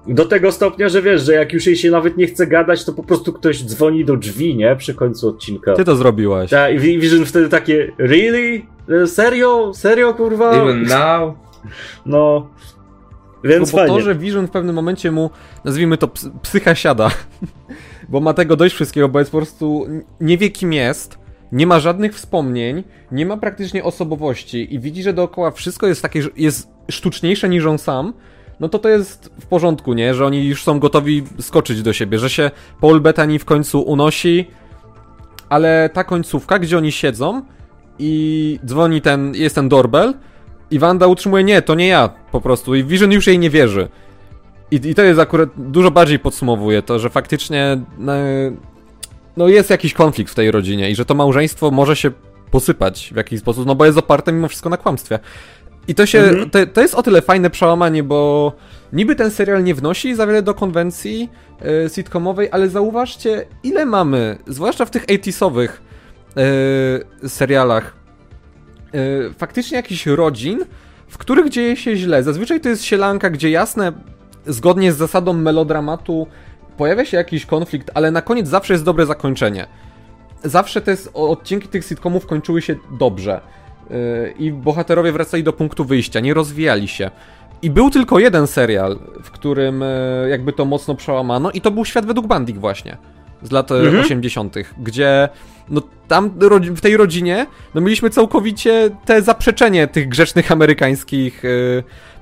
Do 0.08 0.26
tego 0.26 0.52
stopnia, 0.52 0.90
że 0.90 1.02
wiesz, 1.02 1.22
że 1.22 1.34
jak 1.34 1.54
już 1.54 1.68
jej 1.68 1.76
się 1.76 1.92
nawet 1.92 2.18
nie 2.18 2.28
chce 2.28 2.48
gadać, 2.48 2.86
to 2.86 2.94
po 2.94 3.04
prostu 3.04 3.34
ktoś 3.34 3.64
dzwoni 3.64 4.06
do 4.06 4.18
drzwi, 4.18 4.56
nie? 4.56 4.76
Przy 4.76 4.94
końcu 4.94 5.28
odcinka. 5.28 5.74
Ty 5.74 5.86
to 5.86 5.96
zrobiłaś. 5.96 6.50
Tak, 6.50 6.74
i 6.74 6.80
Vision 6.80 7.26
wtedy 7.26 7.50
takie, 7.50 7.92
really? 7.98 8.62
E, 9.04 9.08
serio? 9.08 9.72
Serio, 9.74 10.14
kurwa? 10.14 10.52
Even 10.52 10.84
now? 10.84 11.34
No. 12.06 12.48
Więc 13.44 13.72
bo, 13.72 13.78
bo 13.78 13.88
to, 13.88 14.02
że 14.02 14.16
Vision 14.16 14.48
w 14.48 14.52
pewnym 14.52 14.76
momencie 14.76 15.12
mu, 15.12 15.30
nazwijmy 15.66 15.98
to, 15.98 16.08
psycha 16.42 16.76
siada, 16.76 17.12
bo 18.10 18.20
ma 18.20 18.34
tego 18.34 18.56
dość 18.56 18.76
wszystkiego, 18.76 19.10
bo 19.10 19.20
jest 19.20 19.32
po 19.32 19.38
prostu, 19.38 19.86
nie 20.22 20.38
wie 20.38 20.50
kim 20.50 20.74
jest, 20.74 21.18
nie 21.52 21.68
ma 21.68 21.80
żadnych 21.80 22.16
wspomnień, 22.16 22.84
nie 23.12 23.26
ma 23.26 23.38
praktycznie 23.38 23.84
osobowości 23.84 24.76
i 24.76 24.80
widzi, 24.80 25.04
że 25.04 25.14
dookoła 25.14 25.52
wszystko 25.52 25.88
jest 25.88 26.02
takie, 26.02 26.22
że 26.22 26.30
jest 26.38 26.70
sztuczniejsze 26.90 27.50
niż 27.50 27.66
on 27.66 27.78
sam, 27.78 28.14
no 28.60 28.70
to 28.70 28.80
to 28.80 28.90
jest 28.90 29.32
w 29.40 29.46
porządku, 29.46 29.94
nie? 29.94 30.14
Że 30.14 30.26
oni 30.26 30.48
już 30.48 30.64
są 30.64 30.80
gotowi 30.80 31.24
skoczyć 31.40 31.82
do 31.82 31.94
siebie, 31.94 32.20
że 32.20 32.30
się 32.30 32.52
Paul 32.82 33.02
Bettany 33.02 33.40
w 33.40 33.46
końcu 33.46 33.82
unosi, 33.82 34.48
ale 35.50 35.90
ta 35.94 36.04
końcówka, 36.04 36.60
gdzie 36.60 36.78
oni 36.78 36.92
siedzą 36.92 37.42
i 38.00 38.60
dzwoni 38.66 39.02
ten, 39.02 39.36
jest 39.36 39.56
ten 39.56 39.70
doorbell 39.70 40.14
i 40.72 40.80
Wanda 40.80 41.08
utrzymuje, 41.08 41.44
nie, 41.44 41.62
to 41.62 41.76
nie 41.76 41.88
ja 41.88 42.10
po 42.32 42.42
prostu 42.42 42.76
i 42.76 42.84
Vision 42.84 43.12
już 43.12 43.28
jej 43.28 43.40
nie 43.40 43.50
wierzy. 43.50 43.88
I, 44.72 44.76
I 44.76 44.96
to 44.96 45.02
jest 45.02 45.20
akurat 45.20 45.50
dużo 45.58 45.92
bardziej 45.92 46.20
podsumowuje 46.20 46.82
to, 46.82 47.00
że 47.00 47.10
faktycznie 47.10 47.78
no, 47.98 48.14
no 49.38 49.48
jest 49.48 49.70
jakiś 49.70 49.94
konflikt 49.94 50.32
w 50.32 50.36
tej 50.36 50.52
rodzinie 50.52 50.92
i 50.92 50.96
że 50.96 51.06
to 51.06 51.16
małżeństwo 51.16 51.72
może 51.72 51.96
się 51.96 52.12
posypać 52.52 53.10
w 53.14 53.16
jakiś 53.16 53.40
sposób, 53.40 53.66
no 53.66 53.76
bo 53.76 53.86
jest 53.86 53.98
oparte 53.98 54.32
mimo 54.32 54.48
wszystko 54.48 54.70
na 54.70 54.78
kłamstwie. 54.78 55.20
I 55.88 55.96
to 55.96 56.06
się, 56.06 56.20
mhm. 56.20 56.50
to, 56.50 56.66
to, 56.66 56.82
jest 56.82 56.96
o 56.96 57.04
tyle 57.04 57.22
fajne 57.22 57.50
przełamanie, 57.50 58.04
bo 58.04 58.52
niby 58.94 59.16
ten 59.16 59.32
serial 59.32 59.64
nie 59.64 59.76
wnosi 59.76 60.16
za 60.16 60.28
wiele 60.28 60.42
do 60.42 60.54
konwencji 60.54 61.30
yy, 61.62 61.90
sitcomowej, 61.90 62.50
ale 62.52 62.70
zauważcie, 62.70 63.46
ile 63.64 63.86
mamy, 63.86 64.38
zwłaszcza 64.48 64.86
w 64.86 64.92
tych 64.92 65.06
80sowych 65.06 65.70
yy, 66.36 67.30
serialach, 67.30 68.01
yy, 68.94 69.34
faktycznie 69.38 69.78
jakichś 69.78 70.06
rodzin, 70.06 70.60
w 71.08 71.18
których 71.18 71.50
dzieje 71.50 71.78
się 71.78 71.96
źle. 71.96 72.24
Zazwyczaj 72.24 72.62
to 72.62 72.70
jest 72.70 72.84
sielanka, 72.84 73.30
gdzie 73.30 73.50
jasne, 73.50 73.92
zgodnie 74.46 74.94
z 74.94 74.98
zasadą 74.98 75.34
melodramatu, 75.34 76.28
pojawia 76.78 77.06
się 77.06 77.18
jakiś 77.18 77.46
konflikt, 77.46 77.92
ale 77.94 78.12
na 78.12 78.22
koniec 78.22 78.48
zawsze 78.48 78.74
jest 78.74 78.86
dobre 78.86 79.06
zakończenie. 79.06 79.68
Zawsze 80.44 80.82
te 80.82 80.98
odcinki 81.14 81.68
tych 81.68 81.86
sitcomów 81.86 82.26
kończyły 82.26 82.62
się 82.62 82.76
dobrze. 83.00 83.42
Yy, 83.90 84.34
I 84.40 84.52
bohaterowie 84.52 85.12
wracali 85.12 85.44
do 85.44 85.54
punktu 85.54 85.86
wyjścia, 85.86 86.20
nie 86.20 86.34
rozwijali 86.34 86.88
się. 86.88 87.12
I 87.62 87.70
był 87.70 87.90
tylko 87.90 88.20
jeden 88.20 88.48
serial, 88.48 89.00
w 89.24 89.32
którym 89.32 89.82
yy, 90.24 90.30
jakby 90.30 90.54
to 90.54 90.66
mocno 90.66 90.96
przełamano, 90.96 91.52
i 91.52 91.62
to 91.62 91.72
był 91.72 91.86
Świat 91.86 92.06
według 92.06 92.28
Bandik 92.28 92.60
właśnie. 92.60 92.98
Z 93.44 93.52
lat 93.52 93.70
yy, 93.70 93.78
mhm. 93.78 94.04
80., 94.04 94.56
gdzie 94.78 95.30
no 95.70 95.82
tam 96.08 96.30
w 96.76 96.82
tej 96.82 96.98
rodzinie 96.98 97.48
no 97.76 97.82
mieliśmy 97.82 98.10
całkowicie 98.10 98.90
te 99.06 99.22
zaprzeczenie 99.22 99.88
tych 99.88 100.08
grzecznych 100.08 100.52
amerykańskich 100.52 101.44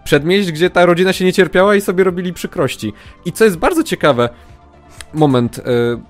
przedmieść, 0.03 0.51
gdzie 0.51 0.69
ta 0.69 0.85
rodzina 0.85 1.13
się 1.13 1.25
nie 1.25 1.33
cierpiała 1.33 1.75
i 1.75 1.81
sobie 1.81 2.03
robili 2.03 2.33
przykrości. 2.33 2.93
I 3.25 3.31
co 3.31 3.43
jest 3.43 3.57
bardzo 3.57 3.83
ciekawe, 3.83 4.29
moment, 5.13 5.57
yy, 5.57 6.01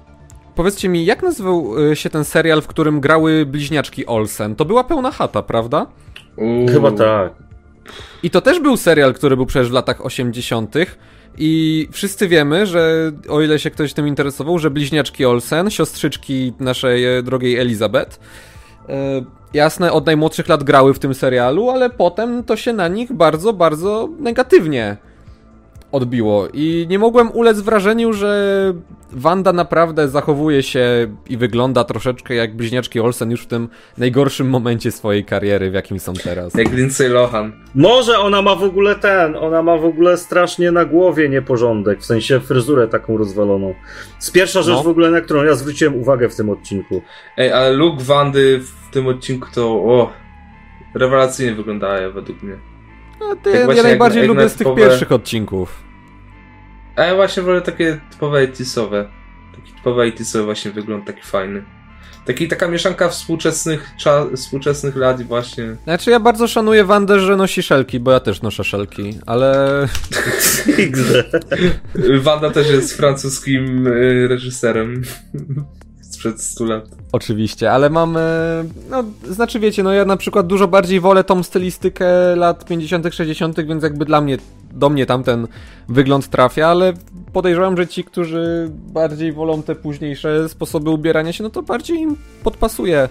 powiedzcie 0.55 0.89
mi, 0.89 1.05
jak 1.05 1.23
nazywał 1.23 1.89
e, 1.91 1.95
się 1.95 2.09
ten 2.09 2.25
serial, 2.25 2.61
w 2.61 2.67
którym 2.67 2.99
grały 2.99 3.45
bliźniaczki 3.45 4.05
Olsen? 4.05 4.55
To 4.55 4.65
była 4.65 4.83
pełna 4.83 5.11
chata, 5.11 5.41
prawda? 5.41 5.85
Chyba 6.73 6.91
tak. 6.91 7.33
I 8.23 8.29
to 8.29 8.41
też 8.41 8.59
był 8.59 8.77
serial, 8.77 9.13
który 9.13 9.35
był 9.35 9.45
przecież 9.45 9.69
w 9.69 9.73
latach 9.73 10.05
80. 10.05 10.75
I 11.39 11.87
wszyscy 11.91 12.27
wiemy, 12.27 12.65
że 12.65 13.11
o 13.29 13.41
ile 13.41 13.59
się 13.59 13.71
ktoś 13.71 13.93
tym 13.93 14.07
interesował, 14.07 14.59
że 14.59 14.71
bliźniaczki 14.71 15.25
Olsen, 15.25 15.69
siostrzyczki 15.69 16.53
naszej 16.59 17.17
e, 17.17 17.23
drogiej 17.23 17.57
Elizabeth, 17.57 18.19
jasne, 19.53 19.91
od 19.91 20.05
najmłodszych 20.05 20.47
lat 20.47 20.63
grały 20.63 20.93
w 20.93 20.99
tym 20.99 21.13
serialu, 21.13 21.69
ale 21.69 21.89
potem 21.89 22.43
to 22.43 22.55
się 22.55 22.73
na 22.73 22.87
nich 22.87 23.13
bardzo, 23.13 23.53
bardzo 23.53 24.09
negatywnie 24.19 24.97
odbiło. 25.91 26.47
I 26.53 26.85
nie 26.89 26.99
mogłem 26.99 27.31
ulec 27.31 27.61
wrażeniu, 27.61 28.13
że 28.13 28.73
Wanda 29.11 29.53
naprawdę 29.53 30.09
zachowuje 30.09 30.63
się 30.63 31.07
i 31.29 31.37
wygląda 31.37 31.83
troszeczkę 31.83 32.35
jak 32.35 32.55
bliźniaczki 32.55 32.99
Olsen 32.99 33.31
już 33.31 33.41
w 33.41 33.47
tym 33.47 33.69
najgorszym 33.97 34.49
momencie 34.49 34.91
swojej 34.91 35.25
kariery, 35.25 35.71
w 35.71 35.73
jakim 35.73 35.99
są 35.99 36.13
teraz. 36.13 36.53
Jak 36.53 36.71
Lindsay 36.71 37.09
Lohan. 37.09 37.51
Może 37.75 38.19
ona 38.19 38.41
ma 38.41 38.55
w 38.55 38.63
ogóle 38.63 38.95
ten, 38.95 39.35
ona 39.35 39.63
ma 39.63 39.77
w 39.77 39.85
ogóle 39.85 40.17
strasznie 40.17 40.71
na 40.71 40.85
głowie 40.85 41.29
nieporządek, 41.29 41.99
w 42.01 42.05
sensie 42.05 42.39
fryzurę 42.39 42.87
taką 42.87 43.17
rozwaloną. 43.17 43.73
Z 44.19 44.31
pierwsza 44.31 44.61
rzecz 44.61 44.75
no. 44.75 44.83
w 44.83 44.87
ogóle, 44.87 45.11
na 45.11 45.21
którą 45.21 45.43
ja 45.43 45.55
zwróciłem 45.55 45.95
uwagę 45.95 46.29
w 46.29 46.35
tym 46.35 46.49
odcinku. 46.49 47.01
Ej, 47.37 47.51
ale 47.51 47.71
look 47.71 48.01
Wandy 48.01 48.59
w 48.59 48.93
tym 48.93 49.07
odcinku 49.07 49.47
to 49.55 49.69
o, 49.69 50.11
rewelacyjnie 50.95 51.55
wyglądała 51.55 52.09
według 52.09 52.43
mnie. 52.43 52.68
No, 53.19 53.35
ty, 53.35 53.51
tak 53.67 53.77
ja 53.77 53.83
najbardziej 53.83 54.19
jak, 54.19 54.27
lubię 54.27 54.41
jak 54.41 54.49
z 54.49 54.53
tych 54.53 54.57
typowe... 54.57 54.81
pierwszych 54.81 55.11
odcinków. 55.11 55.83
A 56.95 57.03
ja 57.03 57.15
właśnie 57.15 57.43
wolę 57.43 57.61
takie 57.61 57.99
typowe 58.11 58.37
80 58.37 58.91
Taki 59.55 59.73
typowy 59.73 60.01
80 60.01 60.45
właśnie 60.45 60.71
wygląd 60.71 61.05
taki 61.05 61.21
fajny. 61.21 61.63
Taki, 62.25 62.47
taka 62.47 62.67
mieszanka 62.67 63.09
współczesnych, 63.09 63.91
cza, 63.97 64.25
współczesnych 64.35 64.95
lat 64.95 65.19
i 65.19 65.23
właśnie. 65.23 65.75
Znaczy 65.83 66.11
ja 66.11 66.19
bardzo 66.19 66.47
szanuję 66.47 66.83
Wandę, 66.83 67.19
że 67.19 67.35
nosi 67.35 67.63
szelki, 67.63 67.99
bo 67.99 68.11
ja 68.11 68.19
też 68.19 68.41
noszę 68.41 68.63
szelki, 68.63 69.19
ale... 69.25 69.87
Wanda 72.23 72.51
też 72.51 72.69
jest 72.69 72.97
francuskim 72.97 73.87
y, 73.87 74.27
reżyserem 74.27 75.01
sprzed 76.19 76.41
100 76.41 76.65
lat. 76.65 76.85
Oczywiście, 77.11 77.71
ale 77.71 77.89
mamy, 77.89 78.19
no, 78.89 79.03
znaczy 79.23 79.59
wiecie, 79.59 79.83
no 79.83 79.93
ja 79.93 80.05
na 80.05 80.17
przykład 80.17 80.47
dużo 80.47 80.67
bardziej 80.67 80.99
wolę 80.99 81.23
tą 81.23 81.43
stylistykę 81.43 82.35
lat 82.35 82.65
50 82.65 83.15
60 83.15 83.61
więc 83.61 83.83
jakby 83.83 84.05
dla 84.05 84.21
mnie, 84.21 84.37
do 84.71 84.89
mnie 84.89 85.05
tamten 85.05 85.47
wygląd 85.89 86.27
trafia, 86.27 86.67
ale 86.67 86.93
podejrzewam, 87.33 87.77
że 87.77 87.87
ci, 87.87 88.03
którzy 88.03 88.71
bardziej 88.71 89.33
wolą 89.33 89.63
te 89.63 89.75
późniejsze 89.75 90.49
sposoby 90.49 90.89
ubierania 90.89 91.33
się, 91.33 91.43
no 91.43 91.49
to 91.49 91.63
bardziej 91.63 91.97
im 91.97 92.15
podpasuje 92.43 93.09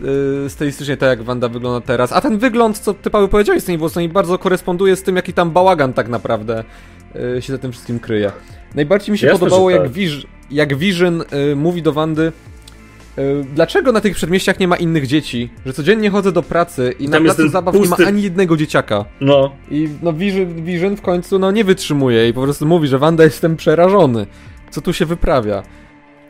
yy, 0.00 0.50
stylistycznie 0.50 0.96
tak 0.96 1.08
jak 1.08 1.22
Wanda 1.22 1.48
wygląda 1.48 1.86
teraz. 1.86 2.12
A 2.12 2.20
ten 2.20 2.38
wygląd, 2.38 2.78
co 2.78 2.94
ty 2.94 3.10
Paweł 3.10 3.28
powiedziałeś 3.28 3.62
z 3.62 3.66
tymi 3.66 3.78
włosami, 3.78 4.08
bardzo 4.08 4.38
koresponduje 4.38 4.96
z 4.96 5.02
tym, 5.02 5.16
jaki 5.16 5.32
tam 5.32 5.50
bałagan 5.50 5.92
tak 5.92 6.08
naprawdę 6.08 6.64
yy, 7.14 7.42
się 7.42 7.52
za 7.52 7.58
tym 7.58 7.72
wszystkim 7.72 8.00
kryje. 8.00 8.32
Najbardziej 8.74 9.12
mi 9.12 9.18
się 9.18 9.26
Jasne, 9.26 9.40
podobało, 9.40 9.70
tak. 9.70 9.82
jak, 9.82 9.90
Viz 9.92 10.12
jak 10.52 10.76
Vision 10.76 11.24
yy, 11.32 11.56
mówi 11.56 11.82
do 11.82 11.92
Wandy, 11.92 12.32
yy, 13.16 13.44
dlaczego 13.54 13.92
na 13.92 14.00
tych 14.00 14.16
przedmieściach 14.16 14.60
nie 14.60 14.68
ma 14.68 14.76
innych 14.76 15.06
dzieci? 15.06 15.50
Że 15.66 15.72
codziennie 15.72 16.10
chodzę 16.10 16.32
do 16.32 16.42
pracy 16.42 16.94
i, 16.98 17.08
na 17.08 17.20
placu 17.20 17.48
zabaw 17.48 17.74
pusty... 17.74 17.96
nie 17.98 18.04
ma 18.04 18.08
ani 18.08 18.22
jednego 18.22 18.56
dzieciaka. 18.56 19.04
No. 19.20 19.52
I 19.70 19.88
no 20.02 20.12
Vision, 20.12 20.64
Vision 20.64 20.96
w 20.96 21.02
końcu 21.02 21.38
no 21.38 21.50
nie 21.50 21.64
wytrzymuje 21.64 22.28
i 22.28 22.32
po 22.32 22.42
prostu 22.42 22.66
mówi, 22.66 22.88
że 22.88 22.98
Wanda 22.98 23.24
jestem 23.24 23.56
przerażony. 23.56 24.26
Co 24.70 24.80
tu 24.80 24.92
się 24.92 25.06
wyprawia? 25.06 25.62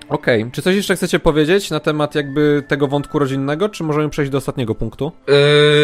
Okej, 0.08 0.42
okay. 0.42 0.52
czy 0.52 0.62
coś 0.62 0.76
jeszcze 0.76 0.96
chcecie 0.96 1.18
powiedzieć 1.18 1.70
na 1.70 1.80
temat 1.80 2.14
jakby 2.14 2.62
tego 2.68 2.88
wątku 2.88 3.18
rodzinnego, 3.18 3.68
czy 3.68 3.84
możemy 3.84 4.08
przejść 4.08 4.30
do 4.30 4.38
ostatniego 4.38 4.74
punktu? 4.74 5.12
Yy... 5.28 5.34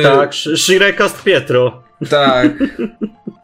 Tak, 0.03 0.35
Shrekast 0.35 1.25
Pietro. 1.25 1.83
Tak. 2.11 2.49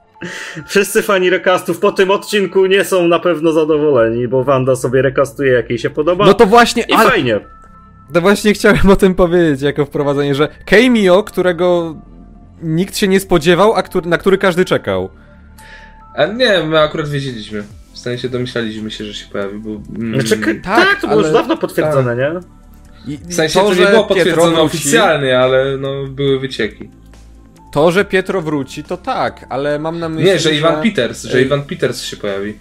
Wszyscy 0.67 1.03
fani 1.03 1.31
rekastów 1.31 1.79
po 1.79 1.93
tym 1.93 2.11
odcinku 2.11 2.67
nie 2.67 2.85
są 2.85 3.09
na 3.09 3.19
pewno 3.19 3.53
zadowoleni, 3.53 4.29
bo 4.29 4.45
Wanda 4.45 4.77
sobie 4.77 5.03
rekastuje 5.03 5.53
jak 5.53 5.71
jej 5.71 5.79
się 5.79 5.91
podoba. 5.91 6.27
No 6.27 6.35
to 6.35 6.47
właśnie, 6.47 6.83
i 6.83 6.93
ale... 6.93 7.11
fajnie. 7.11 7.41
To 8.13 8.21
właśnie 8.21 8.55
chciałem 8.55 8.91
o 8.91 8.97
tym 8.97 9.15
powiedzieć 9.15 9.63
jako 9.63 9.85
wprowadzenie, 9.85 10.35
że 10.35 10.49
Keimio, 10.65 11.23
którego 11.23 11.97
nikt 12.63 12.97
się 12.97 13.09
nie 13.09 13.21
spodziewał, 13.21 13.75
a 13.75 13.83
który, 13.83 14.09
na 14.09 14.19
który 14.19 14.39
każdy 14.39 14.65
czekał. 14.65 15.11
A 16.17 16.27
nie, 16.27 16.63
my 16.63 16.81
akurat 16.81 17.09
wiedzieliśmy. 17.09 17.65
W 17.93 17.99
sensie 17.99 18.29
domyślaliśmy 18.29 18.91
się, 18.91 19.05
że 19.05 19.15
się 19.15 19.27
pojawi, 19.27 19.59
bo... 19.59 19.71
Mm, 19.99 20.21
znaczy, 20.21 20.43
tak, 20.43 20.61
tak, 20.63 21.01
to 21.01 21.07
było 21.07 21.21
ale... 21.21 21.29
już 21.29 21.33
dawno 21.33 21.57
potwierdzone, 21.57 22.17
tak. 22.17 22.19
nie? 22.19 23.15
I, 23.15 23.19
w 23.19 23.35
sensie 23.35 23.61
to, 23.61 23.69
to 23.69 23.75
nie 23.75 23.87
było 23.87 24.05
potwierdzone 24.05 24.61
oficjalnie, 24.61 25.39
ale 25.39 25.77
no, 25.77 26.05
były 26.09 26.41
wycieki. 26.41 26.91
To, 27.75 27.91
że 27.91 28.05
Pietro 28.05 28.43
wróci, 28.43 28.85
to 28.85 28.97
tak, 28.97 29.47
ale 29.49 29.79
mam 29.79 29.99
na 29.99 30.09
myśli. 30.09 30.27
Nie, 30.27 30.39
że 30.39 30.55
Ivan 30.55 30.83
Peters, 30.83 31.23
że 31.23 31.43
Ivan 31.43 31.63
Peters 31.63 32.03
się 32.03 32.17
pojawi. 32.17 32.55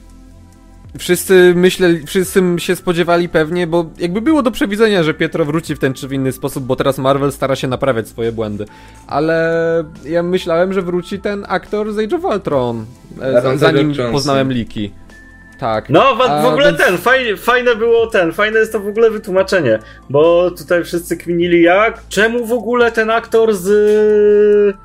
Wszyscy 0.98 1.54
myśleli, 1.56 2.08
wszyscy 2.08 2.42
się 2.58 2.76
spodziewali 2.76 3.30
pewnie, 3.30 3.68
bo 3.68 3.86
jakby 3.98 4.22
było 4.22 4.44
do 4.44 4.52
przewidzenia, 4.52 5.04
że 5.04 5.14
Pietro 5.14 5.46
wróci 5.46 5.76
w 5.76 5.80
ten 5.80 5.94
czy 5.94 6.08
w 6.08 6.14
inny 6.14 6.32
sposób, 6.32 6.64
bo 6.64 6.76
teraz 6.76 6.98
Marvel 6.98 7.32
stara 7.32 7.56
się 7.56 7.68
naprawiać 7.68 8.08
swoje 8.08 8.32
błędy. 8.32 8.66
Ale 9.08 9.84
ja 10.06 10.24
myślałem, 10.24 10.74
że 10.74 10.82
wróci 10.82 11.20
ten 11.20 11.46
aktor 11.48 11.94
z 11.94 12.00
Age 12.00 12.16
of 12.16 12.24
Ultron, 12.24 12.86
e, 13.22 13.58
zanim 13.58 13.94
poznałem 14.12 14.54
Liki. 14.54 14.92
Tak. 15.60 15.90
No, 15.90 16.16
w, 16.16 16.44
w 16.44 16.46
ogóle 16.46 16.66
więc... 16.66 16.78
ten, 16.78 16.98
fajne, 16.98 17.38
fajne 17.38 17.76
było 17.76 18.08
ten, 18.08 18.32
fajne 18.32 18.60
jest 18.60 18.72
to 18.72 18.80
w 18.80 18.88
ogóle 18.88 19.10
wytłumaczenie, 19.10 19.80
bo 20.10 20.52
tutaj 20.52 20.84
wszyscy 20.84 21.18
kminili 21.18 21.62
jak, 21.62 22.02
czemu 22.10 22.46
w 22.46 22.52
ogóle 22.52 22.92
ten 22.92 23.10
aktor 23.10 23.56
z 23.56 24.78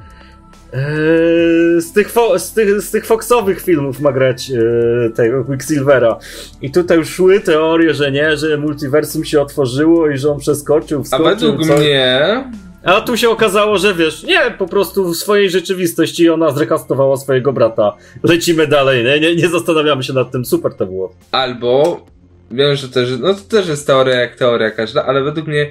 z 1.78 1.92
tych, 1.92 2.12
z, 2.36 2.52
tych, 2.52 2.82
z 2.82 2.90
tych 2.90 3.06
Foxowych 3.06 3.60
filmów 3.60 4.00
ma 4.00 4.12
grać 4.12 4.50
e, 4.50 5.10
tego 5.10 5.44
Quicksilvera. 5.44 6.18
I 6.62 6.70
tutaj 6.70 6.98
już 6.98 7.08
szły 7.08 7.40
teorie, 7.40 7.94
że 7.94 8.12
nie, 8.12 8.36
że 8.36 8.56
multiversum 8.56 9.24
się 9.24 9.40
otworzyło 9.40 10.10
i 10.10 10.18
że 10.18 10.30
on 10.30 10.38
przeskoczył, 10.38 11.04
wskoczył. 11.04 11.26
A 11.26 11.30
według 11.30 11.66
co... 11.66 11.76
mnie... 11.76 12.44
A 12.84 13.00
tu 13.00 13.16
się 13.16 13.30
okazało, 13.30 13.78
że 13.78 13.94
wiesz, 13.94 14.22
nie, 14.22 14.40
po 14.58 14.66
prostu 14.66 15.08
w 15.08 15.16
swojej 15.16 15.50
rzeczywistości 15.50 16.30
ona 16.30 16.50
zrekastowała 16.50 17.16
swojego 17.16 17.52
brata. 17.52 17.96
Lecimy 18.22 18.66
dalej, 18.66 19.04
nie, 19.04 19.20
nie, 19.20 19.36
nie 19.36 19.48
zastanawiamy 19.48 20.02
się 20.02 20.12
nad 20.12 20.30
tym, 20.30 20.44
super 20.44 20.74
to 20.74 20.86
było. 20.86 21.14
Albo, 21.32 22.00
wiem, 22.50 22.76
że 22.76 22.88
też, 22.88 23.08
no 23.20 23.34
to 23.34 23.40
też 23.40 23.68
jest 23.68 23.86
teoria 23.86 24.14
jak 24.14 24.36
teoria 24.36 24.70
każda, 24.70 25.04
ale 25.04 25.22
według 25.22 25.46
mnie 25.46 25.70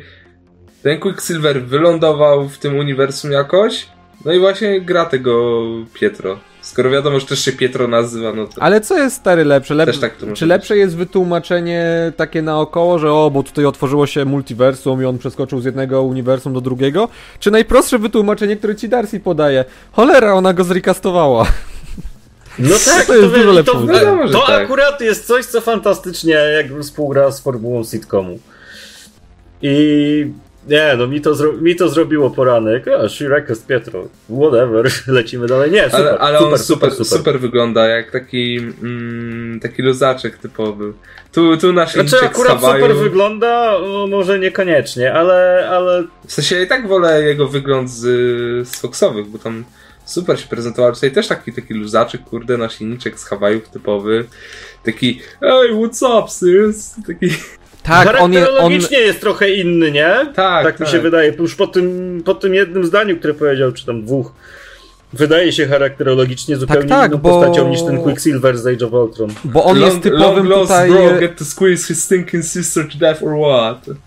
ten 0.83 0.99
Quicksilver 0.99 1.63
wylądował 1.63 2.49
w 2.49 2.57
tym 2.57 2.77
uniwersum 2.77 3.31
jakoś, 3.31 3.87
no 4.25 4.33
i 4.33 4.39
właśnie 4.39 4.81
gra 4.81 5.05
tego 5.05 5.63
Pietro. 5.93 6.39
Skoro 6.61 6.89
wiadomo, 6.89 7.19
że 7.19 7.25
też 7.25 7.39
się 7.45 7.51
Pietro 7.51 7.87
nazywa, 7.87 8.33
no 8.33 8.45
to... 8.47 8.61
Ale 8.63 8.81
co 8.81 8.97
jest 8.97 9.15
stary 9.15 9.45
lepsze? 9.45 9.73
Lep... 9.73 9.85
Też 9.87 9.99
tak 9.99 10.13
to 10.15 10.25
Czy 10.25 10.27
być. 10.31 10.41
lepsze 10.41 10.77
jest 10.77 10.95
wytłumaczenie 10.97 12.11
takie 12.17 12.41
naokoło, 12.41 12.99
że 12.99 13.13
o, 13.13 13.31
bo 13.31 13.43
tutaj 13.43 13.65
otworzyło 13.65 14.07
się 14.07 14.25
multiversum 14.25 15.01
i 15.01 15.05
on 15.05 15.17
przeskoczył 15.17 15.59
z 15.61 15.65
jednego 15.65 16.01
uniwersum 16.03 16.53
do 16.53 16.61
drugiego? 16.61 17.09
Czy 17.39 17.51
najprostsze 17.51 17.99
wytłumaczenie, 17.99 18.57
które 18.57 18.75
ci 18.75 18.89
Darcy 18.89 19.19
podaje? 19.19 19.65
Cholera, 19.91 20.33
ona 20.33 20.53
go 20.53 20.63
zrikastowała. 20.63 21.45
No 22.59 22.75
tak, 22.85 23.05
To 23.05 23.15
jest 23.15 23.33
wie- 23.33 23.37
dużo 23.39 23.51
lepsze 23.51 23.71
to, 23.73 24.31
to 24.31 24.47
tak. 24.47 24.63
akurat 24.63 25.01
jest 25.01 25.27
coś, 25.27 25.45
co 25.45 25.61
fantastycznie 25.61 26.33
jakby 26.33 26.83
współgra 26.83 27.31
z 27.31 27.39
formułą 27.41 27.83
sitcomu. 27.83 28.39
I 29.61 30.31
nie, 30.69 30.95
no 30.97 31.07
mi 31.07 31.21
to, 31.21 31.33
zro- 31.33 31.61
mi 31.61 31.75
to 31.75 31.89
zrobiło 31.89 32.29
poranek. 32.29 32.85
A, 32.87 33.09
Shrek 33.09 33.49
jest 33.49 33.67
Pietro. 33.67 34.07
Whatever, 34.29 34.91
lecimy 35.07 35.47
dalej. 35.47 35.71
Nie, 35.71 35.83
super, 35.83 36.07
ale, 36.07 36.17
ale 36.19 36.37
super, 36.37 36.53
on 36.53 36.59
super, 36.59 36.91
super, 36.91 37.05
super, 37.05 37.39
wygląda, 37.39 37.87
jak 37.87 38.11
taki 38.11 38.57
mm, 38.57 39.59
taki 39.59 39.81
luzaczek 39.81 40.37
typowy. 40.37 40.93
Tu, 41.31 41.57
tu 41.57 41.73
nasz 41.73 41.93
Znaczy 41.93 42.09
z 42.09 42.23
akurat 42.23 42.53
Hawaju. 42.61 42.85
super 42.85 43.03
wygląda, 43.03 43.77
może 44.09 44.39
niekoniecznie, 44.39 45.13
ale, 45.13 45.67
ale 45.69 46.03
W 46.27 46.33
sensie 46.33 46.55
ja 46.55 46.61
i 46.61 46.67
tak 46.67 46.87
wolę 46.87 47.23
jego 47.23 47.47
wygląd 47.47 47.89
z, 47.89 48.03
z 48.67 48.75
Foxowych, 48.79 49.27
bo 49.27 49.39
tam 49.39 49.65
super 50.05 50.39
się 50.39 50.47
prezentował. 50.47 50.93
Tutaj 50.93 51.11
też 51.11 51.27
taki, 51.27 51.53
taki 51.53 51.73
luzaczek, 51.73 52.23
kurde, 52.23 52.57
nasz 52.57 52.77
silniczek 52.77 53.19
z 53.19 53.25
Hawajów 53.25 53.69
typowy. 53.69 54.25
Taki, 54.83 55.21
hey, 55.39 55.69
what's 55.69 56.19
up, 56.19 56.29
sis? 56.31 56.95
Taki, 57.07 57.35
Tak, 57.87 58.07
on, 58.07 58.33
je, 58.33 58.39
on, 58.39 58.45
charakterologicznie 58.45 58.97
jest 58.99 59.21
trochę 59.21 59.49
inny, 59.49 59.91
nie? 59.91 60.15
tak, 60.35 60.63
Tak 60.65 60.79
mi 60.79 60.87
się 60.87 60.99
wydaje. 60.99 61.33
Już 61.39 61.55
po 61.55 61.67
tym, 61.67 62.21
po 62.25 62.35
tym 62.35 62.53
jednym 62.53 62.85
zdaniu, 62.85 63.17
które 63.17 63.33
powiedział, 63.33 63.71
czy 63.71 63.85
tam 63.85 64.05
dwóch, 64.05 64.33
wydaje 65.13 65.51
się 65.51 65.67
charakterologicznie 65.67 66.57
zupełnie 66.57 66.89
tak, 66.89 67.11
inną 67.11 67.21
bo- 67.21 67.29
postacią 67.29 67.69
niż 67.69 67.83
ten 67.83 68.01
Quicksilver 68.03 68.57
z 68.57 68.67
Age 68.67 68.85
of 68.85 68.93
Ultron. 68.93 69.29
bo 69.43 69.63
on 69.63 69.81
jest 69.81 70.01
typowym 70.01 70.49
long 70.49 70.61
tutaj... 70.61 70.89
bro, 70.89 71.19
get 71.19 71.37
to 71.37 71.45
squeeze 71.45 71.87
his 71.87 72.03
stinking 72.03 72.45
sister 72.45 72.87
to 72.91 72.97
death 72.97 73.23
or 73.23 73.33
what? 73.39 73.97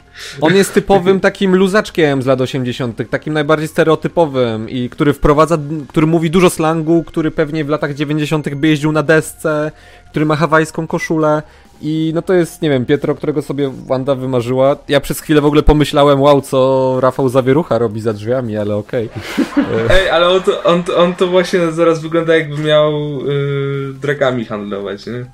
On 0.40 0.56
jest 0.56 0.74
typowym 0.74 1.20
takim 1.20 1.56
luzaczkiem 1.56 2.22
z 2.22 2.26
lat 2.26 2.40
80., 2.40 3.10
takim 3.10 3.34
najbardziej 3.34 3.68
stereotypowym 3.68 4.68
i 4.70 4.88
który 4.90 5.12
wprowadza, 5.12 5.58
który 5.88 6.06
mówi 6.06 6.30
dużo 6.30 6.50
slangu, 6.50 7.04
który 7.04 7.30
pewnie 7.30 7.64
w 7.64 7.68
latach 7.68 7.94
90. 7.94 8.54
by 8.54 8.68
jeździł 8.68 8.92
na 8.92 9.02
desce, 9.02 9.72
który 10.10 10.26
ma 10.26 10.36
hawajską 10.36 10.86
koszulę 10.86 11.42
i 11.82 12.12
no 12.14 12.22
to 12.22 12.34
jest, 12.34 12.62
nie 12.62 12.70
wiem, 12.70 12.86
Pietro, 12.86 13.14
którego 13.14 13.42
sobie 13.42 13.70
Wanda 13.86 14.14
wymarzyła. 14.14 14.76
Ja 14.88 15.00
przez 15.00 15.20
chwilę 15.20 15.40
w 15.40 15.46
ogóle 15.46 15.62
pomyślałem, 15.62 16.20
wow, 16.20 16.40
co 16.40 16.98
Rafał 17.00 17.28
Zawierucha 17.28 17.78
robi 17.78 18.00
za 18.00 18.12
drzwiami, 18.12 18.56
ale 18.56 18.76
okej. 18.76 19.08
Ej, 19.90 20.10
ale 20.10 20.28
on 20.28 20.42
to, 20.42 20.62
on, 20.62 20.82
on 20.96 21.14
to 21.14 21.26
właśnie 21.26 21.72
zaraz 21.72 22.00
wygląda 22.00 22.36
jakby 22.36 22.62
miał 22.62 22.92
yy, 23.26 23.94
dragami 24.00 24.44
handlować, 24.44 25.06
nie? 25.06 25.24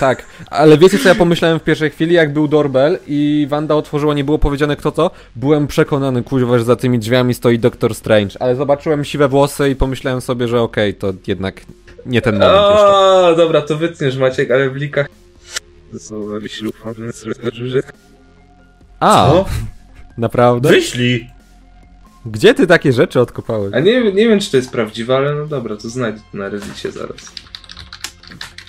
Tak, 0.00 0.22
ale 0.50 0.78
wiecie 0.78 0.98
co 0.98 1.08
ja 1.08 1.14
pomyślałem 1.14 1.58
w 1.58 1.64
pierwszej 1.64 1.90
chwili, 1.90 2.14
jak 2.14 2.32
był 2.32 2.48
doorbell 2.48 2.98
i 3.06 3.46
Wanda 3.50 3.74
otworzyła, 3.74 4.14
nie 4.14 4.24
było 4.24 4.38
powiedziane 4.38 4.76
kto 4.76 4.92
to, 4.92 5.10
byłem 5.36 5.66
przekonany, 5.66 6.22
kuźwa, 6.22 6.58
że 6.58 6.64
za 6.64 6.76
tymi 6.76 6.98
drzwiami 6.98 7.34
stoi 7.34 7.58
Doctor 7.58 7.94
Strange, 7.94 8.42
ale 8.42 8.56
zobaczyłem 8.56 9.04
siwe 9.04 9.28
włosy 9.28 9.70
i 9.70 9.76
pomyślałem 9.76 10.20
sobie, 10.20 10.48
że 10.48 10.60
okej, 10.60 10.94
to 10.94 11.12
jednak 11.26 11.60
nie 12.06 12.22
ten 12.22 12.34
moment 12.34 12.70
jeszcze. 12.70 12.86
O, 12.86 13.34
dobra, 13.36 13.62
to 13.62 13.76
wytniesz 13.76 14.16
Maciek, 14.16 14.50
ale 14.50 14.70
w 14.70 14.76
likach... 14.76 15.06
A, 19.00 19.30
Co? 19.30 19.44
naprawdę? 20.18 20.68
Wyślij! 20.68 21.30
Gdzie 22.26 22.54
ty 22.54 22.66
takie 22.66 22.92
rzeczy 22.92 23.20
odkopałeś? 23.20 23.74
A 23.74 23.80
nie, 23.80 24.12
nie 24.12 24.28
wiem, 24.28 24.40
czy 24.40 24.50
to 24.50 24.56
jest 24.56 24.70
prawdziwe, 24.70 25.16
ale 25.16 25.34
no 25.34 25.46
dobra, 25.46 25.76
to 25.76 25.88
znajdę 25.88 26.20
to 26.32 26.38
na 26.38 26.48
Reddicie 26.48 26.92
zaraz. 26.92 27.32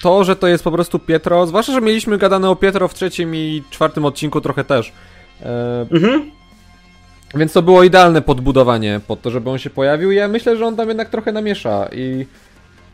To, 0.04 0.24
że 0.24 0.36
to 0.36 0.48
jest 0.48 0.64
po 0.64 0.72
prostu 0.72 1.00
Pietro, 1.00 1.48
zwłaszcza, 1.48 1.74
że 1.74 1.82
mieliśmy 1.82 2.18
gadane 2.18 2.50
o 2.50 2.56
Pietro 2.56 2.88
w 2.88 2.94
trzecim 2.94 3.36
i 3.36 3.64
czwartym 3.70 4.06
odcinku 4.06 4.42
trochę 4.42 4.64
też. 4.64 4.94
E, 5.42 5.86
Mhm. 5.92 6.32
Więc 7.36 7.54
to 7.54 7.62
było 7.62 7.84
idealne 7.84 8.22
podbudowanie 8.22 9.02
pod 9.08 9.22
to, 9.22 9.32
żeby 9.32 9.50
on 9.50 9.58
się 9.58 9.70
pojawił. 9.70 10.12
I 10.12 10.16
ja 10.16 10.28
myślę, 10.28 10.58
że 10.58 10.66
on 10.66 10.76
tam 10.76 10.88
jednak 10.88 11.10
trochę 11.10 11.32
namiesza 11.32 11.90
i 11.92 12.26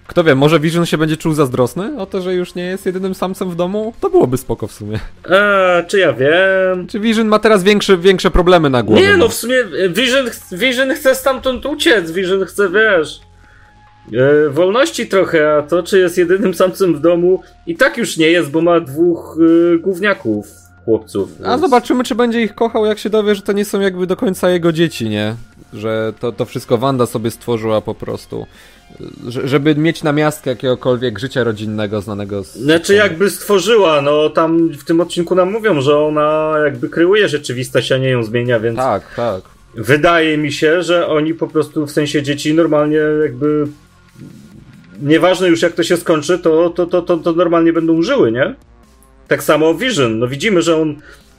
kto 0.09 0.23
wie, 0.23 0.35
może 0.35 0.59
Vision 0.59 0.85
się 0.85 0.97
będzie 0.97 1.17
czuł 1.17 1.33
zazdrosny 1.33 1.97
o 1.97 2.05
to, 2.05 2.21
że 2.21 2.33
już 2.33 2.55
nie 2.55 2.63
jest 2.63 2.85
jedynym 2.85 3.15
samcem 3.15 3.49
w 3.49 3.55
domu? 3.55 3.93
To 4.01 4.09
byłoby 4.09 4.37
spoko 4.37 4.67
w 4.67 4.71
sumie. 4.71 4.99
Eee, 5.29 5.85
czy 5.87 5.99
ja 5.99 6.13
wiem? 6.13 6.87
Czy 6.87 6.99
Vision 6.99 7.27
ma 7.27 7.39
teraz 7.39 7.63
większe, 7.63 7.97
większe 7.97 8.31
problemy 8.31 8.69
na 8.69 8.83
głowie? 8.83 9.01
Nie, 9.01 9.17
no 9.17 9.29
w 9.29 9.33
sumie 9.33 9.55
e, 9.59 9.89
Vision, 9.89 10.25
Vision 10.51 10.91
chce 10.93 11.15
stamtąd 11.15 11.65
uciec, 11.65 12.11
Vision 12.11 12.45
chce, 12.45 12.69
wiesz, 12.69 13.19
e, 14.13 14.49
wolności 14.49 15.07
trochę, 15.07 15.53
a 15.53 15.61
to, 15.61 15.83
czy 15.83 15.99
jest 15.99 16.17
jedynym 16.17 16.53
samcem 16.53 16.95
w 16.95 17.01
domu, 17.01 17.41
i 17.67 17.75
tak 17.75 17.97
już 17.97 18.17
nie 18.17 18.29
jest, 18.29 18.51
bo 18.51 18.61
ma 18.61 18.79
dwóch 18.79 19.37
e, 19.75 19.77
gówniaków, 19.77 20.47
chłopców. 20.85 21.29
A 21.45 21.49
więc- 21.49 21.61
zobaczymy, 21.61 22.03
czy 22.03 22.15
będzie 22.15 22.41
ich 22.41 22.55
kochał, 22.55 22.85
jak 22.85 22.99
się 22.99 23.09
dowie, 23.09 23.35
że 23.35 23.41
to 23.41 23.51
nie 23.51 23.65
są 23.65 23.79
jakby 23.79 24.07
do 24.07 24.15
końca 24.15 24.49
jego 24.49 24.71
dzieci, 24.71 25.09
nie? 25.09 25.35
Że 25.73 26.13
to, 26.19 26.31
to 26.31 26.45
wszystko 26.45 26.77
Wanda 26.77 27.05
sobie 27.05 27.31
stworzyła 27.31 27.81
po 27.81 27.95
prostu. 27.95 28.45
Że, 29.27 29.47
żeby 29.47 29.75
mieć 29.75 30.03
namiastkę 30.03 30.49
jakiegokolwiek 30.49 31.19
życia 31.19 31.43
rodzinnego 31.43 32.01
znanego 32.01 32.43
z... 32.43 32.55
Znaczy 32.55 32.93
jakby 32.93 33.29
stworzyła, 33.29 34.01
no 34.01 34.29
tam 34.29 34.69
w 34.69 34.83
tym 34.83 35.01
odcinku 35.01 35.35
nam 35.35 35.51
mówią, 35.51 35.81
że 35.81 35.97
ona 35.97 36.53
jakby 36.65 36.89
kryuje 36.89 37.29
rzeczywistość, 37.29 37.91
a 37.91 37.97
nie 37.97 38.09
ją 38.09 38.23
zmienia, 38.23 38.59
więc 38.59 38.77
Tak, 38.77 39.15
tak. 39.15 39.41
wydaje 39.75 40.37
mi 40.37 40.51
się, 40.51 40.83
że 40.83 41.07
oni 41.07 41.33
po 41.33 41.47
prostu 41.47 41.85
w 41.87 41.91
sensie 41.91 42.23
dzieci 42.23 42.53
normalnie 42.53 42.99
jakby 43.23 43.67
nieważne 45.01 45.47
już 45.47 45.61
jak 45.61 45.73
to 45.73 45.83
się 45.83 45.97
skończy, 45.97 46.39
to, 46.39 46.69
to, 46.69 46.85
to, 46.85 47.01
to, 47.01 47.17
to 47.17 47.31
normalnie 47.33 47.73
będą 47.73 48.01
żyły, 48.01 48.31
nie? 48.31 48.55
Tak 49.27 49.43
samo 49.43 49.73
Vision, 49.73 50.19
no 50.19 50.27
widzimy, 50.27 50.61
że 50.61 50.81
on 50.81 50.95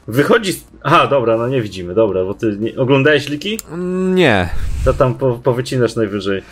wychodzi 0.08 0.52
z... 0.52 0.64
Aha, 0.82 1.06
dobra, 1.06 1.36
no 1.36 1.48
nie 1.48 1.62
widzimy, 1.62 1.94
dobra, 1.94 2.24
bo 2.24 2.34
ty 2.34 2.56
nie... 2.60 2.76
oglądałeś 2.76 3.28
liki? 3.28 3.58
Mm, 3.72 4.14
Nie. 4.14 4.48
To 4.84 4.92
tam 4.94 5.14
po, 5.14 5.34
powycinasz 5.34 5.96
najwyżej. 5.96 6.42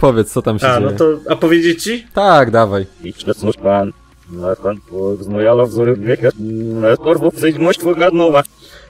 Powiedz, 0.00 0.32
co 0.32 0.42
tam 0.42 0.58
się 0.58 0.66
A, 0.68 0.78
dzieje. 0.80 0.90
no 0.90 0.96
to, 0.98 1.18
a 1.32 1.36
powiedzieć 1.36 1.82
ci? 1.82 2.06
Tak, 2.14 2.50
dawaj. 2.50 2.86
I 3.04 3.12
coś 3.12 3.56
pan, 3.56 3.92
pan 4.62 4.76
znojala 5.20 5.64
wzory 5.64 5.96
wieka, 5.96 6.28
na 6.80 6.96
torbu 6.96 7.30
wzejdź 7.30 7.58
mość 7.58 7.78
pogadnowa. 7.80 8.42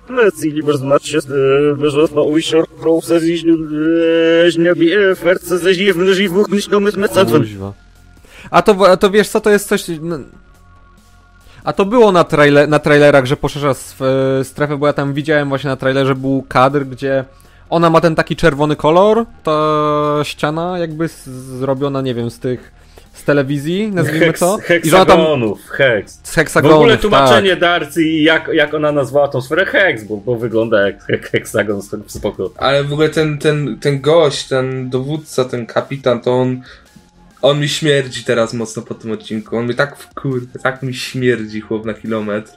Leci 0.09 0.51
liber 0.51 0.79
znać 0.79 1.07
się, 1.07 1.19
wyrzutno 1.75 2.23
ujsior, 2.23 2.65
krowce 2.81 3.21
ziś, 3.21 3.45
żniabi, 4.49 4.91
ferce 5.17 5.59
ze 5.59 5.75
ziwny, 5.75 6.15
żywuch, 6.15 6.49
myślomy 6.49 6.91
z 6.91 6.97
mecedwem. 6.97 7.43
Kuźwa. 7.43 7.73
A 8.51 8.63
to, 8.63 8.91
a 8.91 8.97
to 8.97 9.11
wiesz 9.11 9.29
co, 9.29 9.41
to 9.41 9.51
jest 9.51 9.69
coś... 9.69 9.85
A 11.69 11.73
to 11.73 11.85
było 11.85 12.13
na, 12.13 12.25
traile, 12.25 12.67
na 12.67 12.79
trailerach, 12.79 13.25
że 13.27 13.37
poszerza 13.37 13.71
sw- 13.71 14.05
strefę, 14.45 14.77
bo 14.77 14.87
ja 14.87 14.93
tam 14.93 15.13
widziałem 15.15 15.49
właśnie 15.49 15.71
na 15.71 15.77
trailerze 15.77 16.15
był 16.15 16.45
kadr, 16.49 16.85
gdzie 16.85 17.25
ona 17.71 17.91
ma 17.91 18.01
ten 18.01 18.15
taki 18.15 18.37
czerwony 18.37 18.77
kolor, 18.77 19.25
ta 19.43 19.61
ściana 20.23 20.79
jakby 20.79 21.09
z- 21.09 21.29
zrobiona, 21.59 22.01
nie 22.01 22.15
wiem, 22.15 22.31
z 22.31 22.39
tych... 22.39 22.73
z 23.13 23.25
telewizji, 23.25 23.91
nazwijmy 23.93 24.27
Heks, 24.27 24.41
to. 24.41 24.59
I 24.85 24.91
że 24.91 24.97
ona 24.97 25.07
tam 25.07 25.17
heksagonów, 25.19 25.69
heks. 25.71 26.21
z 26.23 26.31
W 26.33 26.35
heksagonów, 26.35 26.77
ogóle 26.79 26.97
tłumaczenie 26.99 27.51
tak. 27.51 27.61
Darcy 27.61 28.03
i 28.05 28.23
jak, 28.23 28.49
jak 28.53 28.75
ona 28.75 28.93
nazwała 28.93 29.29
tą 29.29 29.41
sferę 29.41 29.67
heks, 29.67 30.05
bo, 30.05 30.17
bo 30.17 30.37
wygląda 30.37 30.87
jak 30.87 31.07
hek- 31.09 31.29
heksagon 31.31 31.83
spoko. 32.07 32.51
Ale 32.57 32.85
w 32.85 32.93
ogóle 32.93 33.09
ten, 33.09 33.39
ten, 33.39 33.79
ten 33.81 34.01
gość, 34.01 34.49
ten 34.49 34.91
dowódca, 34.91 35.45
ten 35.45 35.67
kapitan, 35.67 36.21
to 36.21 36.33
on. 36.41 36.61
On 37.43 37.61
mi 37.61 37.69
śmierdzi 37.69 38.25
teraz 38.25 38.55
mocno 38.55 38.83
po 38.83 38.95
tym 38.95 39.11
odcinku. 39.11 39.57
On 39.57 39.67
mi 39.67 39.75
tak 39.75 39.97
w 39.99 40.15
kurde, 40.15 40.59
tak 40.59 40.83
mi 40.83 40.95
śmierdzi 40.95 41.61
chłop 41.61 41.85
na 41.85 41.95
kilometr. 41.95 42.53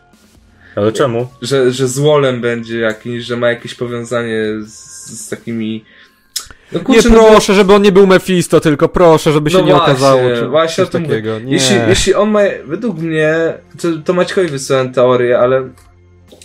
Ale 0.76 0.92
czemu? 0.92 1.28
Że, 1.42 1.72
że 1.72 1.88
z 1.88 2.00
Wolem 2.00 2.42
będzie 2.42 2.80
jakiś, 2.80 3.24
że 3.24 3.38
ma 3.38 3.50
jakieś 3.50 3.76
powiązanie 3.76 4.46
z, 4.66 4.74
z 5.26 5.30
takimi. 5.30 5.86
No 6.72 6.80
Nie 6.80 6.86
kurczę, 6.86 7.10
no 7.10 7.22
bo- 7.22 7.28
proszę, 7.32 7.54
żeby 7.54 7.74
on 7.74 7.82
nie 7.82 7.92
był 7.92 8.08
Mephisto, 8.08 8.60
tylko 8.60 8.90
proszę, 8.90 9.32
żeby 9.32 9.50
się 9.50 9.58
No 9.58 9.66
nie 9.66 9.72
właśnie, 9.72 9.92
okazało 9.94 10.22
czy 10.36 10.48
właśnie 10.48 10.76
coś 10.76 10.88
o 10.88 10.92
tym 10.92 11.04
takiego. 11.06 11.40
Nie. 11.40 11.54
Jeśli, 11.54 11.76
jeśli 11.88 12.14
on 12.14 12.30
ma, 12.30 12.40
według 12.66 12.98
mnie, 12.98 13.34
to, 13.82 13.88
to 14.06 14.14
Maćkowi 14.14 14.48
wysłałem 14.48 14.94
teorię, 14.94 15.40
ale 15.40 15.70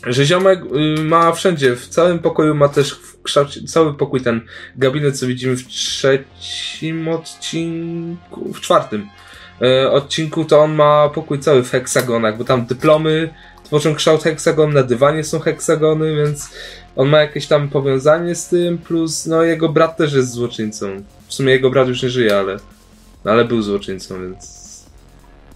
że 0.06 0.24
ziomek 0.24 0.60
y, 0.98 1.02
ma 1.02 1.32
wszędzie, 1.32 1.76
w 1.76 1.88
całym 1.88 2.18
pokoju 2.18 2.54
ma 2.54 2.68
też 2.68 2.92
w 2.92 3.22
kształcie, 3.22 3.62
cały 3.64 3.94
pokój 3.94 4.20
ten 4.20 4.40
gabinet, 4.76 5.18
co 5.18 5.26
widzimy 5.26 5.56
w 5.56 5.66
trzecim 5.66 7.08
odcinku, 7.08 8.52
w 8.52 8.60
czwartym 8.60 9.08
y, 9.62 9.90
odcinku, 9.90 10.44
to 10.44 10.60
on 10.60 10.74
ma 10.74 11.08
pokój 11.08 11.40
cały 11.40 11.62
w 11.62 11.70
heksagonach, 11.70 12.38
bo 12.38 12.44
tam 12.44 12.66
dyplomy 12.66 13.34
tworzą 13.64 13.94
kształt 13.94 14.22
heksagon, 14.22 14.72
na 14.72 14.82
dywanie 14.82 15.24
są 15.24 15.40
heksagony, 15.40 16.16
więc 16.16 16.50
on 16.96 17.08
ma 17.08 17.20
jakieś 17.20 17.46
tam 17.46 17.68
powiązanie 17.68 18.34
z 18.34 18.48
tym, 18.48 18.78
plus 18.78 19.26
no 19.26 19.42
jego 19.42 19.68
brat 19.68 19.96
też 19.96 20.12
jest 20.12 20.30
złoczyńcą. 20.30 21.02
W 21.26 21.34
sumie 21.34 21.52
jego 21.52 21.70
brat 21.70 21.88
już 21.88 22.02
nie 22.02 22.10
żyje, 22.10 22.38
ale, 22.38 22.56
ale 23.24 23.44
był 23.44 23.62
złoczyńcą, 23.62 24.22
więc 24.22 24.55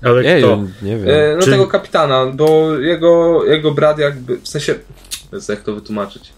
Ale 0.02 0.22
Nie 0.22 0.38
kto? 0.38 0.56
wiem, 0.56 0.72
nie 0.82 0.96
wiem. 0.96 1.08
E, 1.08 1.36
no 1.36 1.42
Czy- 1.42 1.50
tego 1.50 1.66
kapitana, 1.66 2.26
bo 2.26 2.78
jego, 2.78 3.44
jego 3.44 3.70
brat 3.70 3.98
jakby, 3.98 4.36
w 4.38 4.48
sensie, 4.48 4.74
jak 5.48 5.60
to 5.62 5.74
wytłumaczyć? 5.74 6.32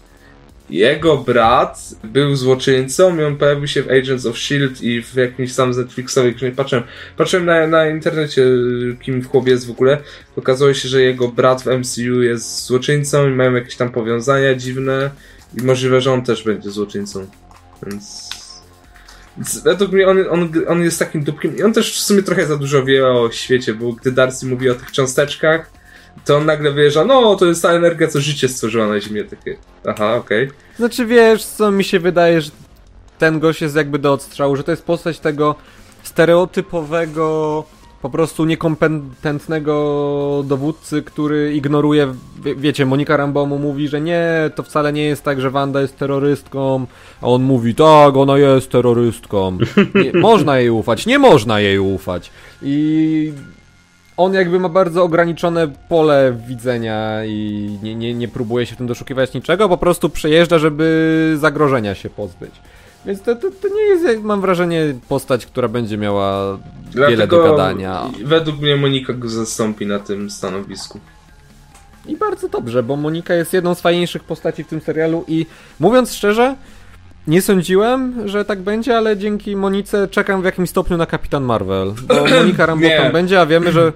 jego 0.69 1.17
brat 1.17 1.89
był 2.03 2.35
złoczyńcą 2.35 3.19
i 3.19 3.23
on 3.23 3.37
pojawił 3.37 3.67
się 3.67 3.83
w 3.83 3.87
Agents 3.91 4.25
of 4.25 4.35
S.H.I.E.L.D. 4.35 4.85
i 4.85 5.03
w 5.03 5.15
jakimś 5.15 5.55
tam 5.55 5.73
z 5.73 5.77
Netflixowej 5.77 6.35
grze. 6.35 6.51
Patrzyłem, 6.51 6.83
patrzyłem 7.17 7.45
na, 7.45 7.67
na 7.67 7.87
internecie, 7.87 8.45
kim 9.01 9.21
w 9.21 9.27
chłopie 9.27 9.51
jest 9.51 9.67
w 9.67 9.71
ogóle. 9.71 9.97
Okazało 10.37 10.73
się, 10.73 10.89
że 10.89 11.01
jego 11.01 11.27
brat 11.27 11.63
w 11.63 11.67
MCU 11.67 12.21
jest 12.21 12.65
złoczyńcą 12.65 13.29
i 13.29 13.31
mają 13.31 13.53
jakieś 13.53 13.75
tam 13.75 13.89
powiązania 13.89 14.55
dziwne 14.55 15.09
i 15.57 15.63
możliwe, 15.63 16.01
że 16.01 16.11
on 16.11 16.23
też 16.23 16.43
będzie 16.43 16.69
złoczyńcą. 16.69 17.27
Więc... 17.87 18.29
Według 19.63 19.91
mnie 19.91 20.07
on, 20.07 20.17
on, 20.29 20.51
on 20.67 20.81
jest 20.81 20.99
takim 20.99 21.23
dupkiem 21.23 21.57
i 21.57 21.63
on 21.63 21.73
też 21.73 21.93
w 21.93 22.03
sumie 22.03 22.23
trochę 22.23 22.45
za 22.45 22.57
dużo 22.57 22.85
wie 22.85 23.07
o 23.07 23.31
świecie, 23.31 23.73
bo 23.73 23.93
gdy 23.93 24.11
Darcy 24.11 24.45
mówi 24.45 24.69
o 24.69 24.75
tych 24.75 24.91
cząsteczkach, 24.91 25.71
to 26.25 26.37
on 26.37 26.45
nagle 26.45 26.71
wyjeżdża, 26.71 27.05
no 27.05 27.35
to 27.35 27.45
jest 27.45 27.61
ta 27.61 27.71
energia, 27.71 28.07
co 28.07 28.21
życie 28.21 28.49
stworzyła 28.49 28.87
na 28.87 28.99
Ziemię. 28.99 29.23
Takie, 29.23 29.57
aha, 29.87 30.15
okej. 30.15 30.47
Okay. 30.47 30.57
Znaczy 30.77 31.05
wiesz, 31.05 31.45
co 31.45 31.71
mi 31.71 31.83
się 31.83 31.99
wydaje, 31.99 32.41
że 32.41 32.51
ten 33.19 33.39
gość 33.39 33.61
jest 33.61 33.75
jakby 33.75 33.99
do 33.99 34.13
odstrzału, 34.13 34.55
że 34.55 34.63
to 34.63 34.71
jest 34.71 34.83
postać 34.83 35.19
tego 35.19 35.55
stereotypowego, 36.03 37.63
po 38.03 38.09
prostu 38.09 38.45
niekompetentnego 38.45 40.43
dowódcy, 40.45 41.01
który 41.01 41.53
ignoruje, 41.55 42.13
wie, 42.43 42.55
wiecie, 42.55 42.85
Monika 42.85 43.17
Rambo 43.17 43.45
mu 43.45 43.59
mówi, 43.59 43.87
że 43.87 44.01
nie, 44.01 44.51
to 44.55 44.63
wcale 44.63 44.93
nie 44.93 45.03
jest 45.03 45.23
tak, 45.23 45.41
że 45.41 45.51
Wanda 45.51 45.81
jest 45.81 45.97
terrorystką, 45.97 46.85
a 47.21 47.27
on 47.27 47.43
mówi, 47.43 47.75
tak, 47.75 48.17
ona 48.17 48.37
jest 48.37 48.71
terrorystką. 48.71 49.57
Nie, 49.95 50.19
można 50.29 50.59
jej 50.59 50.69
ufać, 50.69 51.05
nie 51.05 51.19
można 51.19 51.59
jej 51.59 51.79
ufać. 51.79 52.31
I 52.61 53.33
on 54.17 54.33
jakby 54.33 54.59
ma 54.59 54.69
bardzo 54.69 55.03
ograniczone 55.03 55.67
pole 55.89 56.37
widzenia 56.47 57.25
i 57.25 57.69
nie, 57.83 57.95
nie, 57.95 58.13
nie 58.13 58.27
próbuje 58.27 58.65
się 58.65 58.75
w 58.75 58.77
tym 58.77 58.87
doszukiwać 58.87 59.33
niczego, 59.33 59.69
po 59.69 59.77
prostu 59.77 60.09
przejeżdża, 60.09 60.59
żeby 60.59 61.35
zagrożenia 61.39 61.95
się 61.95 62.09
pozbyć. 62.09 62.51
Więc 63.05 63.21
to, 63.21 63.35
to, 63.35 63.51
to 63.61 63.67
nie 63.67 63.81
jest, 63.81 64.23
mam 64.23 64.41
wrażenie, 64.41 64.95
postać, 65.09 65.45
która 65.45 65.67
będzie 65.67 65.97
miała 65.97 66.57
Dlatego 66.91 67.11
wiele 67.11 67.27
do 67.27 67.43
gadania. 67.43 68.09
Według 68.23 68.61
mnie 68.61 68.75
Monika 68.75 69.13
go 69.13 69.29
zastąpi 69.29 69.85
na 69.85 69.99
tym 69.99 70.29
stanowisku. 70.29 70.99
I 72.07 72.15
bardzo 72.15 72.49
dobrze, 72.49 72.83
bo 72.83 72.95
Monika 72.95 73.33
jest 73.33 73.53
jedną 73.53 73.75
z 73.75 73.81
fajniejszych 73.81 74.23
postaci 74.23 74.63
w 74.63 74.67
tym 74.67 74.81
serialu 74.81 75.23
i 75.27 75.45
mówiąc 75.79 76.13
szczerze, 76.13 76.55
nie 77.27 77.41
sądziłem, 77.41 78.27
że 78.29 78.45
tak 78.45 78.61
będzie, 78.61 78.97
ale 78.97 79.17
dzięki 79.17 79.55
Monice 79.55 80.07
czekam 80.07 80.41
w 80.41 80.45
jakimś 80.45 80.69
stopniu 80.69 80.97
na 80.97 81.05
Kapitan 81.05 81.43
Marvel. 81.43 81.93
Bo 82.07 82.25
Monika 82.39 82.65
Rambo 82.65 82.87
tam 82.97 83.11
będzie, 83.11 83.41
a 83.41 83.45
wiemy, 83.45 83.71
że, 83.71 83.93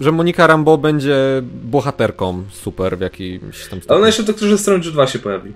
że 0.00 0.12
Monika 0.12 0.46
Rambo 0.46 0.78
będzie 0.78 1.16
bohaterką 1.64 2.44
super 2.50 2.98
w 2.98 3.00
jakimś 3.00 3.40
tam 3.40 3.78
stopniu. 3.78 3.88
Ale 3.88 3.98
ona 3.98 4.06
jeszcze 4.06 4.22
Doktorze 4.22 4.58
Strange 4.58 4.90
2 4.90 5.06
się 5.06 5.18
pojawi. 5.18 5.52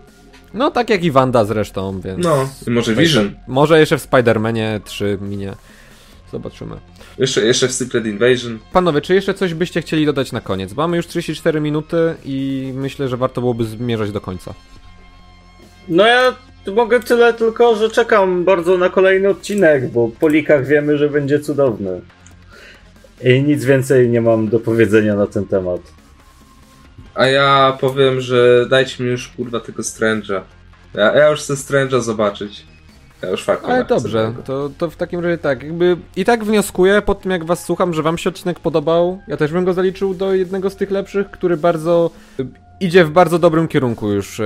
No, 0.55 0.71
tak 0.71 0.91
jak 0.91 1.05
i 1.05 1.11
Wanda 1.11 1.45
zresztą, 1.45 2.01
więc... 2.01 2.25
No, 2.25 2.49
i 2.67 2.71
może 2.71 2.95
Vision. 2.95 3.31
Może 3.47 3.81
jeszcze 3.81 3.99
w 3.99 4.11
Spider-Manie 4.11 4.81
3 4.85 5.19
minie. 5.21 5.53
Zobaczymy. 6.33 6.77
Jeszcze, 7.19 7.47
jeszcze 7.47 7.69
w 7.69 7.73
Secret 7.73 8.07
Invasion. 8.07 8.59
Panowie, 8.73 9.01
czy 9.01 9.15
jeszcze 9.15 9.35
coś 9.35 9.55
byście 9.55 9.81
chcieli 9.81 10.07
dodać 10.07 10.33
na 10.33 10.41
koniec? 10.41 10.75
Mamy 10.75 10.97
już 10.97 11.07
34 11.07 11.61
minuty 11.61 12.15
i 12.25 12.71
myślę, 12.75 13.09
że 13.09 13.17
warto 13.17 13.41
byłoby 13.41 13.65
zmierzać 13.65 14.13
do 14.13 14.21
końca. 14.21 14.55
No 15.89 16.07
ja 16.07 16.37
mogę 16.75 17.01
tyle 17.01 17.33
tylko, 17.33 17.77
że 17.77 17.91
czekam 17.91 18.45
bardzo 18.45 18.79
na 18.79 18.89
kolejny 18.89 19.29
odcinek, 19.29 19.91
bo 19.91 20.11
po 20.21 20.29
likach 20.29 20.67
wiemy, 20.67 20.99
że 20.99 21.09
będzie 21.09 21.41
cudowny. 21.41 22.01
I 23.25 23.43
nic 23.43 23.65
więcej 23.65 24.09
nie 24.09 24.21
mam 24.21 24.49
do 24.49 24.61
powiedzenia 24.61 25.15
na 25.15 25.27
ten 25.27 25.47
temat. 25.47 25.81
A 27.15 27.27
ja 27.27 27.79
powiem, 27.81 28.21
że 28.21 28.67
dajcie 28.69 29.05
mi 29.05 29.11
już 29.11 29.29
kurwa 29.29 29.61
tego 29.61 29.83
Strange'a. 29.83 30.41
Ja, 30.95 31.17
ja 31.17 31.29
już 31.29 31.41
chcę 31.41 31.55
Strange'a 31.55 32.01
zobaczyć. 32.01 32.67
Ja 33.23 33.31
już 33.31 33.45
fakt. 33.45 33.65
Ale 33.65 33.85
dobrze, 33.85 34.35
to, 34.45 34.71
to 34.79 34.91
w 34.91 34.97
takim 34.97 35.21
razie 35.21 35.39
tak, 35.39 35.63
jakby 35.63 35.97
i 36.17 36.25
tak 36.25 36.45
wnioskuję 36.45 37.03
po 37.03 37.15
tym 37.15 37.31
jak 37.31 37.45
was 37.45 37.65
słucham, 37.65 37.95
że 37.95 38.03
wam 38.03 38.19
się 38.19 38.31
odcinek 38.31 38.61
podobał. 38.61 39.21
Ja 39.29 39.37
też 39.37 39.53
bym 39.53 39.65
go 39.65 39.73
zaliczył 39.73 40.15
do 40.15 40.35
jednego 40.35 40.71
z 40.71 40.77
tych 40.77 40.91
lepszych, 40.91 41.31
który 41.31 41.57
bardzo 41.57 42.11
idzie 42.81 43.05
w 43.05 43.11
bardzo 43.11 43.39
dobrym 43.39 43.69
kierunku 43.69 44.13
już 44.13 44.41
e, 44.41 44.45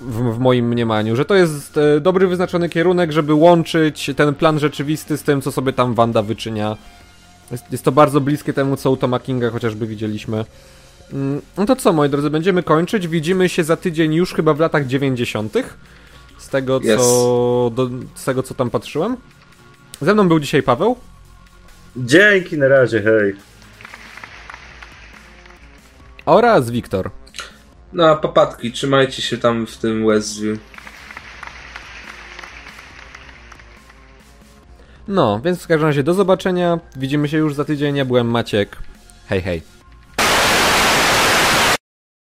w, 0.00 0.34
w, 0.34 0.38
moim 0.38 0.68
mniemaniu, 0.68 1.16
że 1.16 1.24
to 1.24 1.34
jest 1.34 1.76
e, 1.76 2.00
dobry 2.00 2.26
wyznaczony 2.26 2.68
kierunek, 2.68 3.12
żeby 3.12 3.34
łączyć 3.34 4.10
ten 4.16 4.34
plan 4.34 4.58
rzeczywisty 4.58 5.16
z 5.16 5.22
tym, 5.22 5.42
co 5.42 5.52
sobie 5.52 5.72
tam 5.72 5.94
Wanda 5.94 6.22
wyczynia. 6.22 6.76
Jest, 7.50 7.72
jest 7.72 7.84
to 7.84 7.92
bardzo 7.92 8.20
bliskie 8.20 8.52
temu, 8.52 8.76
co 8.76 8.90
u 8.90 8.96
Toma 8.96 9.20
Kinga 9.20 9.50
chociażby 9.50 9.86
widzieliśmy. 9.86 10.44
Mm, 11.12 11.42
no 11.56 11.66
to 11.66 11.76
co, 11.76 11.92
moi 11.92 12.08
drodzy, 12.08 12.30
będziemy 12.30 12.62
kończyć. 12.62 13.08
Widzimy 13.08 13.48
się 13.48 13.64
za 13.64 13.76
tydzień 13.76 14.14
już 14.14 14.34
chyba 14.34 14.54
w 14.54 14.60
latach 14.60 14.86
90. 14.86 15.54
Z 16.38 16.48
tego, 16.48 16.76
yes. 16.76 16.96
co, 16.96 17.70
do, 17.74 17.88
z 18.14 18.24
tego, 18.24 18.42
co 18.42 18.54
tam 18.54 18.70
patrzyłem. 18.70 19.16
Ze 20.00 20.14
mną 20.14 20.28
był 20.28 20.40
dzisiaj 20.40 20.62
Paweł. 20.62 20.96
Dzięki, 21.96 22.58
na 22.58 22.68
razie, 22.68 23.02
hej. 23.02 23.36
Oraz 26.26 26.70
Wiktor. 26.70 27.10
No, 27.92 28.16
papatki, 28.16 28.72
trzymajcie 28.72 29.22
się 29.22 29.38
tam 29.38 29.66
w 29.66 29.76
tym 29.76 30.06
Westview. 30.06 30.58
No, 35.08 35.40
więc 35.44 35.62
w 35.62 35.66
każdym 35.66 35.86
razie 35.86 36.02
do 36.02 36.14
zobaczenia. 36.14 36.78
Widzimy 36.96 37.28
się 37.28 37.38
już 37.38 37.54
za 37.54 37.64
tydzień. 37.64 37.96
Ja 37.96 38.04
byłem 38.04 38.30
Maciek. 38.30 38.76
Hej, 39.28 39.42
hej. 39.42 39.77